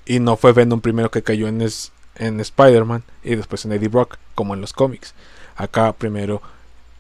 y 0.07 0.21
no 0.21 0.37
fue 0.37 0.53
Venom 0.53 0.81
primero 0.81 1.11
que 1.11 1.23
cayó 1.23 1.49
en, 1.49 1.67
en 2.17 2.41
Spider-Man 2.41 3.03
y 3.23 3.37
después 3.37 3.65
en 3.65 3.73
Eddie 3.73 3.89
Brock, 3.89 4.17
como 4.35 4.55
en 4.55 4.61
los 4.61 4.73
cómics. 4.73 5.15
Acá 5.57 5.93
primero 5.93 6.41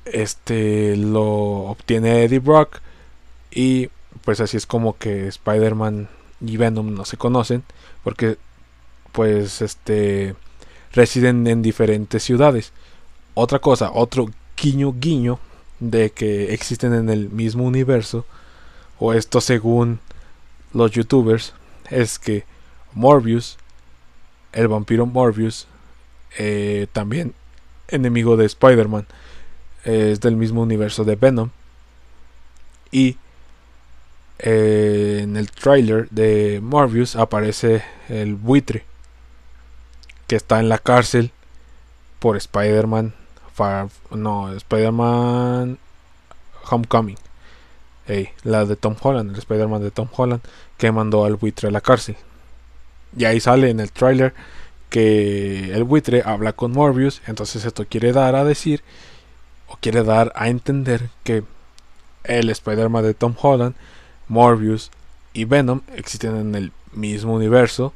este 0.04 0.96
lo 0.96 1.24
obtiene 1.70 2.24
Eddie 2.24 2.38
Brock 2.38 2.80
y 3.50 3.88
pues 4.24 4.40
así 4.40 4.56
es 4.56 4.66
como 4.66 4.96
que 4.98 5.28
Spider-Man 5.28 6.08
y 6.40 6.56
Venom 6.56 6.94
no 6.94 7.04
se 7.04 7.16
conocen 7.16 7.62
porque 8.04 8.36
pues 9.12 9.62
este 9.62 10.34
residen 10.92 11.46
en 11.46 11.62
diferentes 11.62 12.22
ciudades. 12.22 12.72
Otra 13.34 13.58
cosa, 13.58 13.90
otro 13.92 14.28
guiño 14.60 14.94
guiño 14.98 15.38
de 15.80 16.10
que 16.10 16.52
existen 16.52 16.92
en 16.92 17.08
el 17.08 17.30
mismo 17.30 17.64
universo, 17.64 18.26
o 18.98 19.12
esto 19.12 19.40
según 19.40 20.00
los 20.72 20.90
youtubers, 20.90 21.54
es 21.90 22.18
que 22.18 22.44
Morbius, 22.92 23.58
el 24.52 24.68
vampiro 24.68 25.06
Morbius, 25.06 25.66
eh, 26.38 26.86
también 26.92 27.34
enemigo 27.88 28.36
de 28.36 28.46
Spider-Man, 28.46 29.06
es 29.84 30.20
del 30.20 30.36
mismo 30.36 30.62
universo 30.62 31.04
de 31.04 31.16
Venom. 31.16 31.50
Y 32.90 33.16
eh, 34.38 35.20
en 35.22 35.36
el 35.36 35.50
trailer 35.50 36.08
de 36.10 36.60
Morbius 36.62 37.16
aparece 37.16 37.82
el 38.08 38.34
buitre 38.34 38.84
que 40.26 40.36
está 40.36 40.60
en 40.60 40.68
la 40.68 40.78
cárcel 40.78 41.32
por 42.18 42.36
Spider-Man 42.36 43.14
no, 44.10 44.52
Spider-Man 44.52 45.78
Homecoming. 46.70 47.16
La 48.44 48.64
de 48.64 48.76
Tom 48.76 48.96
Holland, 49.00 49.30
el 49.30 49.38
Spider-Man 49.38 49.82
de 49.82 49.90
Tom 49.90 50.08
Holland 50.14 50.40
que 50.76 50.92
mandó 50.92 51.24
al 51.24 51.36
buitre 51.36 51.68
a 51.68 51.70
la 51.70 51.80
cárcel. 51.80 52.16
Y 53.16 53.24
ahí 53.24 53.40
sale 53.40 53.70
en 53.70 53.80
el 53.80 53.92
trailer 53.92 54.34
que 54.90 55.72
el 55.74 55.84
buitre 55.84 56.22
habla 56.24 56.52
con 56.52 56.72
Morbius, 56.72 57.20
entonces 57.26 57.64
esto 57.64 57.86
quiere 57.88 58.12
dar 58.12 58.34
a 58.34 58.44
decir 58.44 58.82
o 59.68 59.76
quiere 59.80 60.02
dar 60.02 60.32
a 60.34 60.48
entender 60.48 61.10
que 61.24 61.44
el 62.24 62.50
Spider-Man 62.50 63.04
de 63.04 63.14
Tom 63.14 63.34
Holland, 63.40 63.74
Morbius 64.28 64.90
y 65.32 65.44
Venom 65.44 65.82
existen 65.94 66.36
en 66.36 66.54
el 66.54 66.72
mismo 66.92 67.34
universo 67.34 67.92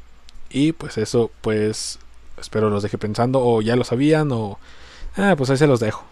y 0.50 0.72
pues 0.72 0.98
eso 0.98 1.30
pues 1.40 1.98
Espero 2.42 2.70
los 2.70 2.82
deje 2.82 2.98
pensando 2.98 3.40
o 3.40 3.62
ya 3.62 3.76
lo 3.76 3.84
sabían 3.84 4.30
o... 4.32 4.58
Ah, 5.16 5.34
pues 5.36 5.48
ahí 5.50 5.56
se 5.56 5.66
los 5.66 5.80
dejo. 5.80 6.04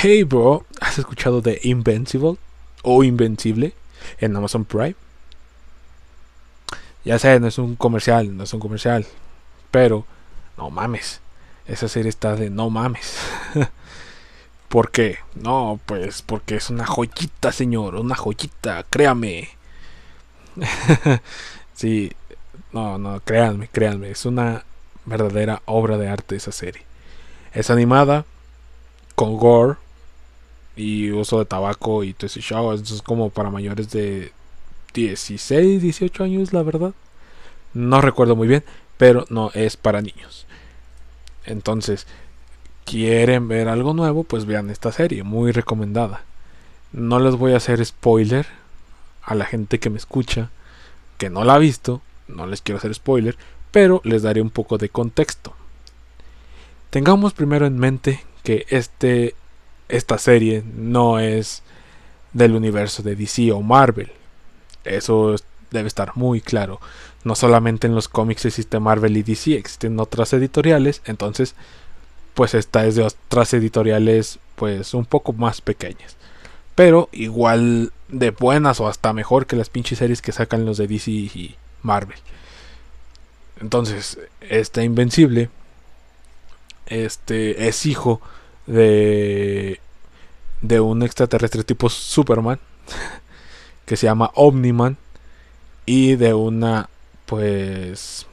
Hey 0.00 0.22
bro, 0.22 0.64
¿has 0.80 0.96
escuchado 0.96 1.40
de 1.40 1.58
Invincible 1.64 2.36
o 2.84 3.02
Invencible 3.02 3.72
en 4.20 4.36
Amazon 4.36 4.64
Prime? 4.64 4.94
Ya 7.04 7.18
sé, 7.18 7.40
no 7.40 7.48
es 7.48 7.58
un 7.58 7.74
comercial, 7.74 8.36
no 8.36 8.44
es 8.44 8.54
un 8.54 8.60
comercial, 8.60 9.04
pero 9.72 10.06
no 10.56 10.70
mames. 10.70 11.20
esa 11.66 11.88
serie 11.88 12.10
está 12.10 12.36
de 12.36 12.48
no 12.48 12.70
mames. 12.70 13.18
¿Por 14.68 14.92
qué? 14.92 15.18
No, 15.34 15.80
pues 15.84 16.22
porque 16.22 16.54
es 16.54 16.70
una 16.70 16.86
joyita, 16.86 17.50
señor, 17.50 17.96
una 17.96 18.14
joyita, 18.14 18.84
créame. 18.88 19.48
sí, 21.74 22.12
no, 22.70 22.98
no, 22.98 23.18
créanme, 23.24 23.66
créanme, 23.66 24.12
es 24.12 24.24
una 24.26 24.64
verdadera 25.06 25.60
obra 25.64 25.98
de 25.98 26.08
arte 26.08 26.36
esa 26.36 26.52
serie. 26.52 26.84
Es 27.52 27.68
animada, 27.68 28.26
con 29.16 29.36
gore 29.36 29.87
y 30.78 31.10
uso 31.10 31.40
de 31.40 31.44
tabaco 31.44 32.04
y 32.04 32.14
todo 32.14 32.26
ese 32.26 32.40
show. 32.40 32.72
Es 32.72 33.02
como 33.02 33.30
para 33.30 33.50
mayores 33.50 33.90
de 33.90 34.32
16, 34.94 35.82
18 35.82 36.24
años, 36.24 36.52
la 36.52 36.62
verdad. 36.62 36.94
No 37.74 38.00
recuerdo 38.00 38.36
muy 38.36 38.48
bien, 38.48 38.64
pero 38.96 39.24
no 39.28 39.50
es 39.54 39.76
para 39.76 40.00
niños. 40.00 40.46
Entonces, 41.44 42.06
quieren 42.84 43.48
ver 43.48 43.68
algo 43.68 43.92
nuevo, 43.92 44.24
pues 44.24 44.46
vean 44.46 44.70
esta 44.70 44.92
serie, 44.92 45.22
muy 45.22 45.52
recomendada. 45.52 46.22
No 46.92 47.18
les 47.18 47.34
voy 47.34 47.52
a 47.52 47.58
hacer 47.58 47.84
spoiler 47.84 48.46
a 49.22 49.34
la 49.34 49.44
gente 49.44 49.78
que 49.78 49.90
me 49.90 49.98
escucha, 49.98 50.50
que 51.18 51.28
no 51.28 51.44
la 51.44 51.54
ha 51.54 51.58
visto, 51.58 52.00
no 52.28 52.46
les 52.46 52.62
quiero 52.62 52.78
hacer 52.78 52.94
spoiler, 52.94 53.36
pero 53.70 54.00
les 54.04 54.22
daré 54.22 54.40
un 54.40 54.50
poco 54.50 54.78
de 54.78 54.88
contexto. 54.88 55.54
Tengamos 56.90 57.34
primero 57.34 57.66
en 57.66 57.78
mente 57.78 58.24
que 58.42 58.64
este, 58.70 59.34
esta 59.88 60.18
serie 60.18 60.62
no 60.74 61.18
es 61.18 61.62
del 62.32 62.54
universo 62.54 63.02
de 63.02 63.16
DC 63.16 63.52
o 63.52 63.62
Marvel. 63.62 64.10
Eso 64.84 65.36
debe 65.70 65.88
estar 65.88 66.12
muy 66.16 66.40
claro. 66.40 66.80
No 67.24 67.34
solamente 67.34 67.86
en 67.86 67.94
los 67.94 68.08
cómics 68.08 68.44
existe 68.44 68.80
Marvel 68.80 69.16
y 69.16 69.22
DC, 69.22 69.54
existen 69.54 69.98
otras 70.00 70.32
editoriales, 70.32 71.02
entonces 71.04 71.54
pues 72.34 72.54
esta 72.54 72.86
es 72.86 72.94
de 72.94 73.02
otras 73.02 73.52
editoriales 73.54 74.38
pues 74.54 74.94
un 74.94 75.04
poco 75.04 75.32
más 75.32 75.60
pequeñas. 75.60 76.16
Pero 76.74 77.08
igual 77.12 77.92
de 78.08 78.30
buenas 78.30 78.80
o 78.80 78.88
hasta 78.88 79.12
mejor 79.12 79.46
que 79.46 79.56
las 79.56 79.68
pinches 79.68 79.98
series 79.98 80.22
que 80.22 80.32
sacan 80.32 80.64
los 80.64 80.78
de 80.78 80.86
DC 80.86 81.10
y 81.10 81.56
Marvel. 81.82 82.18
Entonces, 83.60 84.20
está 84.40 84.84
Invencible 84.84 85.50
este 86.88 87.68
es 87.68 87.84
hijo 87.86 88.20
de 88.68 89.80
de 90.60 90.80
un 90.80 91.02
extraterrestre 91.02 91.64
tipo 91.64 91.88
Superman 91.88 92.58
que 93.86 93.96
se 93.96 94.06
llama 94.06 94.30
Omniman 94.34 94.96
y 95.86 96.16
de 96.16 96.34
una 96.34 96.88
pues 97.26 98.26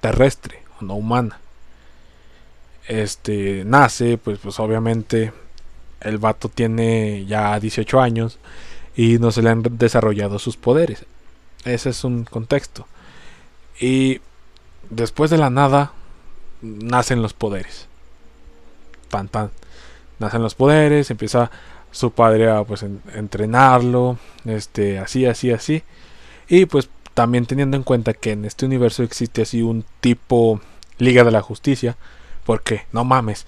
terrestre 0.00 0.62
no 0.80 0.94
humana. 0.94 1.40
Este 2.86 3.64
nace 3.64 4.18
pues 4.18 4.38
pues 4.38 4.60
obviamente 4.60 5.32
el 6.00 6.18
vato 6.18 6.48
tiene 6.48 7.24
ya 7.26 7.58
18 7.58 8.00
años 8.00 8.38
y 8.94 9.18
no 9.18 9.32
se 9.32 9.42
le 9.42 9.50
han 9.50 9.62
desarrollado 9.62 10.38
sus 10.38 10.56
poderes. 10.56 11.06
Ese 11.64 11.90
es 11.90 12.04
un 12.04 12.24
contexto. 12.24 12.86
Y 13.80 14.20
después 14.90 15.30
de 15.30 15.38
la 15.38 15.48
nada 15.48 15.92
nacen 16.60 17.22
los 17.22 17.32
poderes 17.32 17.88
pan 19.12 19.50
nacen 20.18 20.42
los 20.42 20.54
poderes 20.54 21.10
empieza 21.10 21.50
su 21.90 22.12
padre 22.12 22.50
a 22.50 22.64
pues 22.64 22.84
entrenarlo 23.14 24.18
este 24.44 24.98
así 24.98 25.26
así 25.26 25.52
así. 25.52 25.82
Y 26.48 26.66
pues 26.66 26.88
también 27.14 27.46
teniendo 27.46 27.76
en 27.76 27.82
cuenta 27.82 28.14
que 28.14 28.32
en 28.32 28.44
este 28.44 28.66
universo 28.66 29.02
existe 29.02 29.42
así 29.42 29.62
un 29.62 29.84
tipo 30.00 30.60
Liga 30.98 31.24
de 31.24 31.30
la 31.30 31.42
Justicia 31.42 31.96
porque 32.44 32.86
no 32.92 33.04
mames 33.04 33.46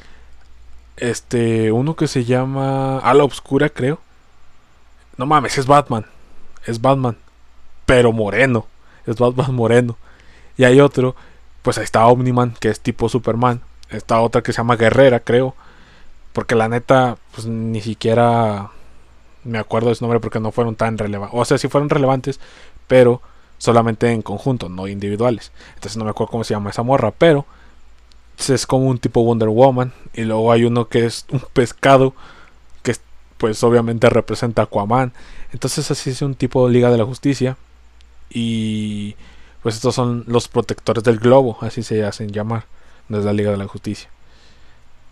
este 0.96 1.72
uno 1.72 1.96
que 1.96 2.07
se 2.07 2.24
llama 2.24 2.98
Ala 2.98 3.24
Obscura 3.24 3.70
creo. 3.70 4.00
No 5.16 5.27
mames 5.27 5.59
es 5.59 5.66
Batman 5.66 6.07
es 6.66 6.81
Batman 6.81 7.16
pero 7.87 8.12
moreno 8.12 8.66
es 9.07 9.16
Batman 9.16 9.55
moreno. 9.55 9.96
Y 10.57 10.64
hay 10.64 10.81
otro 10.81 11.16
pues 11.62 11.79
ahí 11.79 11.85
está 11.85 12.07
Omniman 12.07 12.55
que 12.61 12.68
es 12.68 12.81
tipo 12.81 13.09
Superman 13.09 13.62
está 13.90 14.20
otra 14.20 14.42
que 14.42 14.53
se 14.53 14.59
llama 14.59 14.77
Guerrera 14.77 15.20
creo 15.20 15.55
porque 16.35 16.57
la 16.57 16.68
neta, 16.68 17.16
pues 17.33 17.47
ni 17.47 17.81
siquiera 17.81 18.73
me 19.44 19.59
acuerdo 19.59 19.90
de 19.90 19.94
su 19.94 20.05
nombre 20.05 20.18
porque 20.18 20.40
no 20.40 20.51
fueron 20.51 20.75
tan 20.75 20.99
relevantes. 20.99 21.38
O 21.40 21.44
sea, 21.44 21.59
sí 21.59 21.68
fueron 21.68 21.88
relevantes, 21.88 22.40
pero 22.88 23.23
solamente 23.59 24.11
en 24.11 24.20
conjunto, 24.20 24.68
no 24.68 24.88
individuales. 24.88 25.53
Entonces 25.77 25.97
no 25.97 26.05
me 26.05 26.11
acuerdo 26.11 26.33
cómo 26.33 26.42
se 26.42 26.55
llama 26.55 26.70
esa 26.70 26.83
morra, 26.83 27.12
pero 27.12 27.47
es 28.37 28.66
como 28.66 28.88
un 28.88 28.99
tipo 28.99 29.23
Wonder 29.23 29.49
Woman. 29.49 29.92
Y 30.12 30.23
luego 30.23 30.51
hay 30.51 30.64
uno 30.64 30.88
que 30.88 31.07
es 31.07 31.25
un 31.31 31.40
pescado, 31.53 32.14
que 32.83 32.97
pues 33.38 33.62
obviamente 33.62 34.11
representa 34.11 34.62
a 34.62 34.64
Aquaman. 34.64 35.12
Entonces 35.53 35.88
así 35.92 36.11
es 36.11 36.20
un 36.20 36.35
tipo 36.35 36.66
de 36.66 36.75
Liga 36.75 36.90
de 36.90 36.99
la 36.99 37.05
Justicia. 37.05 37.57
Y 38.29 39.14
pues 39.62 39.77
estos 39.77 39.94
son 39.94 40.25
los 40.27 40.49
protectores 40.49 41.05
del 41.05 41.20
globo, 41.20 41.59
así 41.61 41.85
se 41.85 42.05
hacen 42.05 42.33
llamar, 42.33 42.64
desde 43.08 43.26
la 43.26 43.32
Liga 43.32 43.50
de 43.50 43.56
la 43.56 43.66
Justicia. 43.66 44.08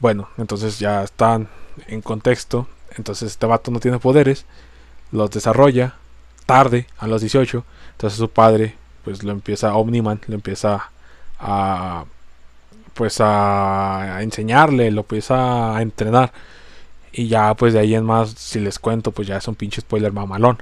Bueno, 0.01 0.29
entonces 0.39 0.79
ya 0.79 1.03
están 1.03 1.49
en 1.87 2.03
contexto. 2.03 2.67
Entonces 2.97 3.33
este 3.33 3.47
vato 3.47 3.71
no 3.71 3.81
tiene 3.81 3.99
poderes. 3.99 4.45
Los 5.11 5.31
desarrolla 5.31 5.95
tarde, 6.47 6.87
a 6.99 7.07
los 7.07 7.21
18. 7.21 7.65
Entonces 7.93 8.19
su 8.19 8.31
padre, 8.31 8.75
pues 9.05 9.23
lo 9.23 9.33
empieza, 9.33 9.75
Omniman, 9.75 10.21
lo 10.27 10.35
empieza 10.35 10.91
a, 11.39 12.05
pues 12.95 13.19
a, 13.21 14.19
enseñarle, 14.23 14.91
lo 14.91 15.03
empieza 15.03 15.77
a 15.77 15.83
entrenar. 15.83 16.33
Y 17.13 17.29
ya 17.29 17.55
pues 17.55 17.75
de 17.75 17.81
ahí 17.81 17.95
en 17.95 18.05
más, 18.05 18.31
si 18.31 18.61
les 18.61 18.79
cuento, 18.79 19.13
pues 19.13 19.29
ya 19.29 19.37
es 19.37 19.49
un 19.49 19.55
pinche 19.55 19.83
spoiler 19.83 20.13
mamalón. 20.13 20.59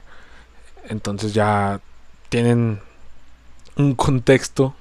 Entonces 0.89 1.35
ya 1.35 1.81
tienen 2.29 2.81
un 3.77 3.95
contexto, 3.95 4.75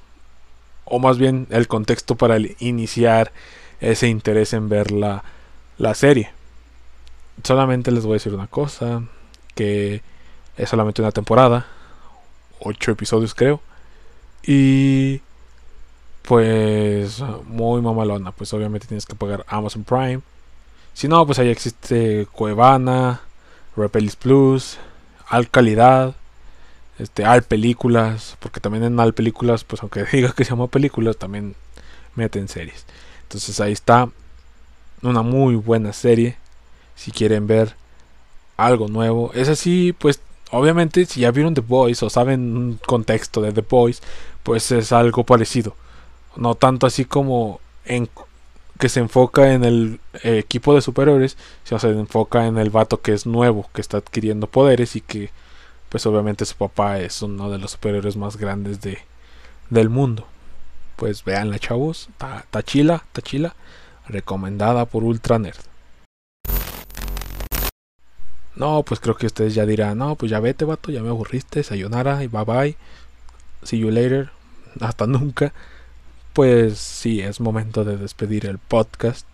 o 0.90 1.00
más 1.00 1.18
bien 1.18 1.48
el 1.50 1.68
contexto 1.68 2.16
para 2.16 2.38
iniciar 2.60 3.32
ese 3.80 4.08
interés 4.08 4.54
en 4.54 4.70
ver 4.70 4.92
la, 4.92 5.24
la 5.78 5.94
serie. 5.94 6.32
Solamente 7.44 7.92
les 7.92 8.04
voy 8.04 8.14
a 8.14 8.16
decir 8.16 8.34
una 8.34 8.48
cosa, 8.48 9.04
que 9.56 10.02
es 10.58 10.70
solamente 10.70 11.02
una 11.02 11.12
temporada, 11.12 11.66
ocho 12.60 12.92
episodios 12.92 13.34
creo, 13.34 13.62
y 14.44 15.22
pues 16.24 17.22
muy 17.46 17.82
mamalona, 17.82 18.32
pues 18.32 18.54
obviamente 18.54 18.88
tienes 18.88 19.06
que 19.06 19.16
pagar 19.16 19.46
Amazon 19.48 19.84
Prime. 19.84 20.22
Si 20.94 21.08
no, 21.08 21.26
pues 21.26 21.40
ahí 21.40 21.50
existe 21.50 22.28
Cuevana, 22.32 23.22
Repelis 23.76 24.16
Plus, 24.16 24.78
Al 25.28 25.50
Calidad, 25.50 26.16
este, 27.00 27.26
Al 27.26 27.44
Películas, 27.44 28.38
porque 28.40 28.60
también 28.60 28.84
en 28.84 29.00
Al 29.00 29.14
Películas, 29.14 29.64
pues 29.64 29.82
aunque 29.82 30.04
diga 30.12 30.34
que 30.34 30.44
se 30.44 30.52
llama 30.52 30.68
películas, 30.68 31.18
también 31.18 31.56
meten 32.16 32.48
series. 32.48 32.86
Entonces 33.24 33.60
ahí 33.60 33.72
está 33.72 34.10
una 35.02 35.22
muy 35.22 35.56
buena 35.56 35.94
serie. 35.94 36.38
Si 36.96 37.12
quieren 37.12 37.48
ver 37.48 37.76
algo 38.58 38.88
nuevo. 38.88 39.32
Es 39.34 39.48
así, 39.48 39.94
pues 39.98 40.20
obviamente 40.52 41.06
si 41.06 41.22
ya 41.22 41.32
vieron 41.32 41.54
The 41.54 41.62
Boys 41.62 42.04
o 42.04 42.10
saben 42.10 42.58
un 42.58 42.80
contexto 42.86 43.42
de 43.42 43.54
The 43.54 43.62
Boys, 43.62 44.02
pues 44.44 44.72
es 44.72 44.92
algo 44.92 45.24
parecido. 45.24 45.76
No 46.36 46.56
tanto 46.56 46.86
así 46.86 47.06
como 47.06 47.62
en 47.86 48.10
que 48.78 48.90
se 48.90 49.00
enfoca 49.00 49.54
en 49.54 49.64
el 49.64 50.00
equipo 50.24 50.74
de 50.74 50.82
superhéroes, 50.82 51.38
sino 51.64 51.80
se 51.80 51.90
enfoca 51.90 52.48
en 52.48 52.58
el 52.58 52.70
vato 52.70 53.02
que 53.02 53.14
es 53.14 53.26
nuevo, 53.26 53.70
que 53.74 53.82
está 53.82 53.98
adquiriendo 53.98 54.48
poderes 54.48 54.96
y 54.96 55.02
que 55.02 55.32
pues 55.90 56.06
obviamente 56.06 56.46
su 56.46 56.56
papá 56.56 57.00
es 57.00 57.22
uno 57.22 57.50
de 57.50 57.58
los 57.58 57.72
superhéroes 57.72 58.16
más 58.18 58.38
grandes 58.38 58.82
de, 58.82 59.00
del 59.70 59.90
mundo 59.90 60.26
pues 61.00 61.24
veanla 61.24 61.60
chavos, 61.60 62.10
Tachila, 62.52 63.06
Tachila, 63.14 63.56
recomendada 64.10 64.84
por 64.86 65.06
Ultra 65.06 65.40
Nerd. 65.40 65.56
No, 68.58 68.84
pues 68.84 69.00
creo 69.00 69.16
que 69.16 69.28
ustedes 69.28 69.56
ya 69.56 69.66
dirán, 69.66 70.00
no, 70.00 70.16
pues 70.16 70.30
ya 70.30 70.42
vete, 70.42 70.66
vato, 70.66 70.92
ya 70.92 71.02
me 71.02 71.08
aburriste, 71.08 71.64
sayonara 71.64 72.22
y 72.22 72.28
bye 72.28 72.44
bye. 72.44 72.78
See 73.64 73.80
you 73.80 73.90
later. 73.90 74.32
Hasta 74.82 75.08
nunca. 75.08 75.54
Pues 76.34 76.78
sí, 76.78 77.22
es 77.22 77.40
momento 77.40 77.86
de 77.86 77.96
despedir 77.96 78.46
el 78.46 78.58
podcast. 78.58 79.26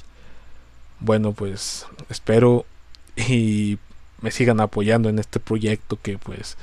Bueno, 1.00 1.32
pues 1.34 1.88
espero 2.10 2.68
y 3.16 3.80
me 4.26 4.32
sigan 4.32 4.60
apoyando 4.60 5.08
en 5.08 5.20
este 5.20 5.40
proyecto 5.40 6.00
que 6.02 6.18
pues 6.18 6.58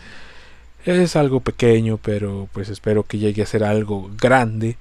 es 0.84 1.14
algo 1.14 1.38
pequeño, 1.38 1.96
pero 1.96 2.48
pues 2.52 2.68
espero 2.68 3.04
que 3.04 3.18
llegue 3.18 3.40
a 3.40 3.46
ser 3.46 3.62
algo 3.62 4.10
grande 4.18 4.76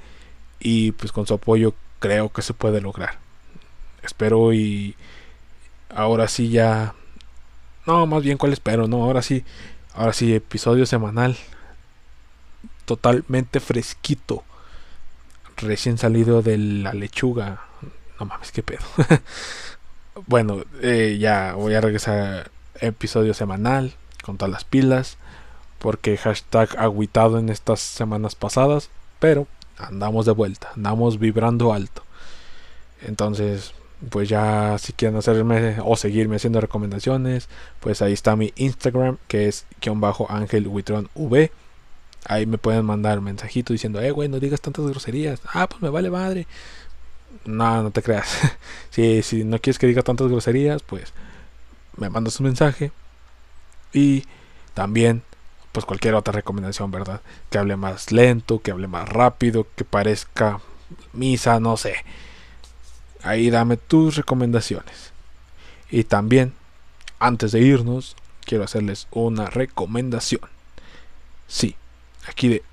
y 0.59 0.93
pues 0.93 1.11
con 1.11 1.27
su 1.27 1.35
apoyo 1.35 1.75
creo 1.99 2.29
que 2.33 2.41
se 2.41 2.55
puede 2.55 2.81
lograr. 2.81 3.19
Espero 4.01 4.51
y 4.51 4.95
ahora 5.93 6.27
sí 6.27 6.49
ya 6.49 6.95
no, 7.85 8.07
más 8.07 8.23
bien 8.23 8.39
cuál 8.39 8.51
espero, 8.51 8.87
no, 8.87 9.03
ahora 9.03 9.21
sí, 9.21 9.43
ahora 9.93 10.13
sí 10.13 10.33
episodio 10.33 10.87
semanal 10.87 11.37
totalmente 12.85 13.59
fresquito, 13.59 14.43
recién 15.57 15.99
salido 15.99 16.41
de 16.41 16.57
la 16.57 16.93
lechuga, 16.93 17.61
No 18.19 18.25
mames, 18.25 18.51
qué 18.51 18.63
pedo. 18.63 18.81
bueno, 20.25 20.63
eh, 20.81 21.17
ya 21.19 21.53
voy 21.53 21.75
a 21.75 21.81
regresar 21.81 22.49
episodio 22.81 23.33
semanal 23.33 23.93
con 24.23 24.37
todas 24.37 24.51
las 24.51 24.63
pilas. 24.63 25.17
Porque 25.79 26.17
hashtag 26.17 26.77
aguitado 26.77 27.39
en 27.39 27.49
estas 27.49 27.79
semanas 27.79 28.35
pasadas. 28.35 28.89
Pero 29.19 29.47
andamos 29.77 30.25
de 30.25 30.31
vuelta, 30.31 30.71
andamos 30.75 31.19
vibrando 31.19 31.73
alto. 31.73 32.03
Entonces, 33.01 33.73
pues 34.09 34.29
ya 34.29 34.77
si 34.79 34.93
quieren 34.93 35.17
hacerme 35.17 35.77
o 35.83 35.95
seguirme 35.95 36.37
haciendo 36.37 36.61
recomendaciones, 36.61 37.49
pues 37.79 38.01
ahí 38.01 38.13
está 38.13 38.35
mi 38.35 38.53
Instagram, 38.55 39.17
que 39.27 39.47
es 39.47 39.65
guion 39.81 40.01
bajo 40.01 40.31
Ángel. 40.31 40.69
Ahí 42.25 42.45
me 42.45 42.57
pueden 42.57 42.85
mandar 42.85 43.21
mensajito 43.21 43.73
diciendo, 43.73 44.01
eh, 44.01 44.11
güey, 44.11 44.29
no 44.29 44.39
digas 44.39 44.61
tantas 44.61 44.85
groserías. 44.85 45.41
Ah, 45.53 45.67
pues 45.67 45.81
me 45.81 45.89
vale 45.89 46.09
madre. 46.09 46.47
No, 47.45 47.83
no 47.83 47.91
te 47.91 48.01
creas. 48.01 48.37
si, 48.91 49.21
si 49.23 49.43
no 49.43 49.59
quieres 49.59 49.79
que 49.79 49.87
diga 49.87 50.03
tantas 50.03 50.27
groserías, 50.27 50.83
pues 50.83 51.13
me 51.97 52.09
mandas 52.09 52.39
un 52.39 52.47
mensaje. 52.47 52.91
Y 53.93 54.25
también, 54.73 55.23
pues 55.71 55.85
cualquier 55.85 56.15
otra 56.15 56.31
recomendación, 56.31 56.91
¿verdad? 56.91 57.21
Que 57.49 57.57
hable 57.57 57.75
más 57.75 58.11
lento, 58.11 58.61
que 58.61 58.71
hable 58.71 58.87
más 58.87 59.07
rápido, 59.09 59.67
que 59.75 59.83
parezca 59.83 60.59
misa, 61.13 61.59
no 61.59 61.77
sé. 61.77 61.95
Ahí 63.23 63.49
dame 63.49 63.77
tus 63.77 64.15
recomendaciones. 64.15 65.11
Y 65.89 66.05
también, 66.05 66.53
antes 67.19 67.51
de 67.51 67.59
irnos, 67.59 68.15
quiero 68.45 68.63
hacerles 68.63 69.07
una 69.11 69.47
recomendación. 69.47 70.41
Sí, 71.47 71.75
aquí 72.27 72.47
de 72.47 72.63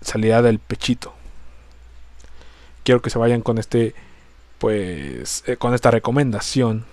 salida 0.00 0.42
del 0.42 0.58
pechito 0.58 1.14
quiero 2.84 3.02
que 3.02 3.10
se 3.10 3.18
vayan 3.18 3.40
con 3.40 3.58
este 3.58 3.94
pues 4.58 5.42
eh, 5.46 5.56
con 5.56 5.74
esta 5.74 5.90
recomendación 5.90 6.84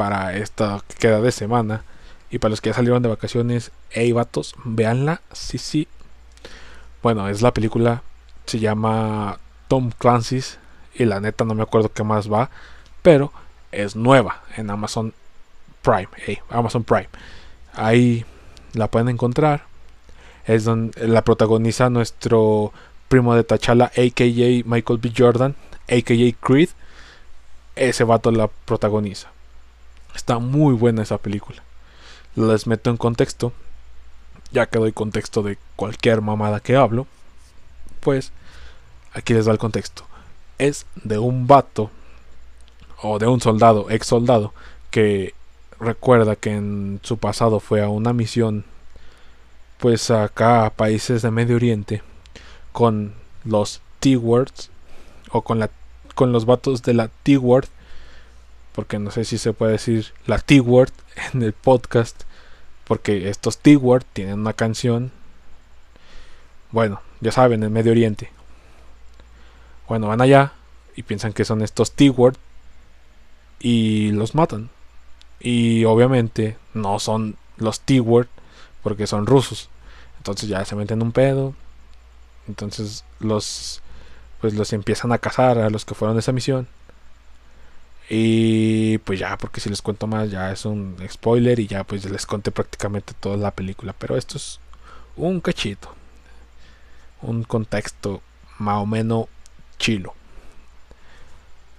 para 0.00 0.34
esta 0.34 0.82
queda 0.98 1.20
de 1.20 1.30
semana 1.30 1.84
y 2.30 2.38
para 2.38 2.48
los 2.48 2.62
que 2.62 2.70
ya 2.70 2.74
salieron 2.74 3.02
de 3.02 3.10
vacaciones 3.10 3.70
hey 3.90 4.12
vatos 4.12 4.54
véanla 4.64 5.20
sí 5.30 5.58
sí 5.58 5.88
bueno 7.02 7.28
es 7.28 7.42
la 7.42 7.52
película 7.52 8.02
se 8.46 8.60
llama 8.60 9.38
Tom 9.68 9.90
Clancy's 9.90 10.58
y 10.94 11.04
la 11.04 11.20
neta 11.20 11.44
no 11.44 11.54
me 11.54 11.62
acuerdo 11.62 11.92
qué 11.92 12.02
más 12.02 12.32
va 12.32 12.48
pero 13.02 13.30
es 13.72 13.94
nueva 13.94 14.42
en 14.56 14.70
Amazon 14.70 15.12
Prime 15.82 16.08
hey, 16.16 16.38
Amazon 16.48 16.82
Prime 16.82 17.10
ahí 17.74 18.24
la 18.72 18.88
pueden 18.90 19.10
encontrar 19.10 19.64
es 20.46 20.64
donde 20.64 21.08
la 21.08 21.20
protagoniza 21.24 21.90
nuestro 21.90 22.72
primo 23.08 23.34
de 23.34 23.44
T'Challa, 23.44 23.92
a.k.a. 23.94 24.64
Michael 24.64 24.98
B. 24.98 25.12
Jordan, 25.14 25.54
a.k.a. 25.90 26.46
Creed. 26.46 26.70
Ese 27.76 28.04
vato 28.04 28.30
la 28.30 28.48
protagoniza. 28.48 29.30
Está 30.14 30.38
muy 30.38 30.74
buena 30.74 31.02
esa 31.02 31.18
película. 31.18 31.62
Les 32.34 32.66
meto 32.66 32.90
en 32.90 32.96
contexto. 32.96 33.52
Ya 34.52 34.66
que 34.66 34.78
doy 34.78 34.92
contexto 34.92 35.42
de 35.42 35.58
cualquier 35.76 36.20
mamada 36.20 36.60
que 36.60 36.76
hablo. 36.76 37.06
Pues 38.00 38.32
aquí 39.12 39.34
les 39.34 39.46
da 39.46 39.52
el 39.52 39.58
contexto. 39.58 40.04
Es 40.58 40.86
de 40.96 41.18
un 41.18 41.46
vato 41.46 41.90
o 43.02 43.18
de 43.18 43.26
un 43.26 43.40
soldado, 43.40 43.90
ex 43.90 44.06
soldado, 44.06 44.52
que 44.90 45.34
recuerda 45.78 46.36
que 46.36 46.54
en 46.54 47.00
su 47.02 47.16
pasado 47.16 47.60
fue 47.60 47.82
a 47.82 47.88
una 47.88 48.12
misión 48.12 48.64
pues 49.78 50.10
acá 50.10 50.66
a 50.66 50.70
países 50.70 51.22
de 51.22 51.30
Medio 51.30 51.56
Oriente 51.56 52.02
con 52.72 53.14
los 53.44 53.80
T-Words 54.00 54.70
o 55.30 55.40
con, 55.40 55.58
la, 55.58 55.70
con 56.14 56.32
los 56.32 56.44
vatos 56.44 56.82
de 56.82 56.92
la 56.92 57.08
T-Word, 57.22 57.66
porque 58.74 58.98
no 58.98 59.10
sé 59.10 59.24
si 59.24 59.38
se 59.38 59.52
puede 59.52 59.72
decir 59.72 60.12
la 60.26 60.38
T-Word 60.38 60.92
en 61.32 61.42
el 61.42 61.52
podcast, 61.52 62.22
porque 62.84 63.28
estos 63.28 63.58
T-Word 63.58 64.04
tienen 64.12 64.40
una 64.40 64.52
canción, 64.52 65.12
bueno, 66.70 67.00
ya 67.20 67.32
saben, 67.32 67.62
en 67.62 67.72
Medio 67.72 67.92
Oriente. 67.92 68.30
Bueno, 69.88 70.08
van 70.08 70.20
allá 70.20 70.52
y 70.96 71.02
piensan 71.02 71.32
que 71.32 71.44
son 71.44 71.62
estos 71.62 71.92
T-Word 71.92 72.36
y 73.58 74.12
los 74.12 74.34
matan. 74.34 74.70
Y 75.40 75.84
obviamente 75.84 76.56
no 76.74 76.98
son 76.98 77.36
los 77.56 77.80
T-Word 77.80 78.28
porque 78.82 79.06
son 79.06 79.26
rusos. 79.26 79.68
Entonces 80.18 80.48
ya 80.48 80.64
se 80.64 80.76
meten 80.76 81.02
un 81.02 81.12
pedo, 81.12 81.54
entonces 82.46 83.04
los 83.20 83.82
pues 84.40 84.54
los 84.54 84.72
empiezan 84.72 85.12
a 85.12 85.18
cazar 85.18 85.58
a 85.58 85.70
los 85.70 85.84
que 85.84 85.94
fueron 85.94 86.16
de 86.16 86.20
esa 86.20 86.32
misión. 86.32 86.66
Y 88.12 88.98
pues 88.98 89.20
ya, 89.20 89.38
porque 89.38 89.60
si 89.60 89.70
les 89.70 89.80
cuento 89.82 90.08
más 90.08 90.32
ya 90.32 90.50
es 90.50 90.64
un 90.64 90.96
spoiler 91.08 91.60
y 91.60 91.68
ya 91.68 91.84
pues 91.84 92.04
les 92.10 92.26
conté 92.26 92.50
prácticamente 92.50 93.14
toda 93.18 93.36
la 93.36 93.52
película. 93.52 93.94
Pero 93.96 94.16
esto 94.16 94.36
es 94.36 94.58
un 95.16 95.40
cachito. 95.40 95.94
Un 97.22 97.44
contexto 97.44 98.20
más 98.58 98.78
o 98.78 98.86
menos 98.86 99.26
chilo. 99.78 100.12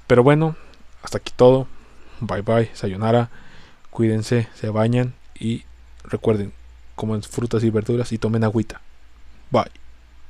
Pero 0.07 0.23
bueno, 0.23 0.55
hasta 1.03 1.17
aquí 1.17 1.33
todo. 1.35 1.67
Bye 2.21 2.43
bye, 2.43 2.71
sayonara. 2.75 3.29
Cuídense, 3.89 4.47
se 4.55 4.69
bañan 4.69 5.13
y 5.37 5.65
recuerden, 6.05 6.53
comen 6.95 7.23
frutas 7.23 7.61
y 7.65 7.69
verduras 7.69 8.13
y 8.13 8.17
tomen 8.17 8.45
agüita. 8.45 8.79
Bye. 9.49 9.80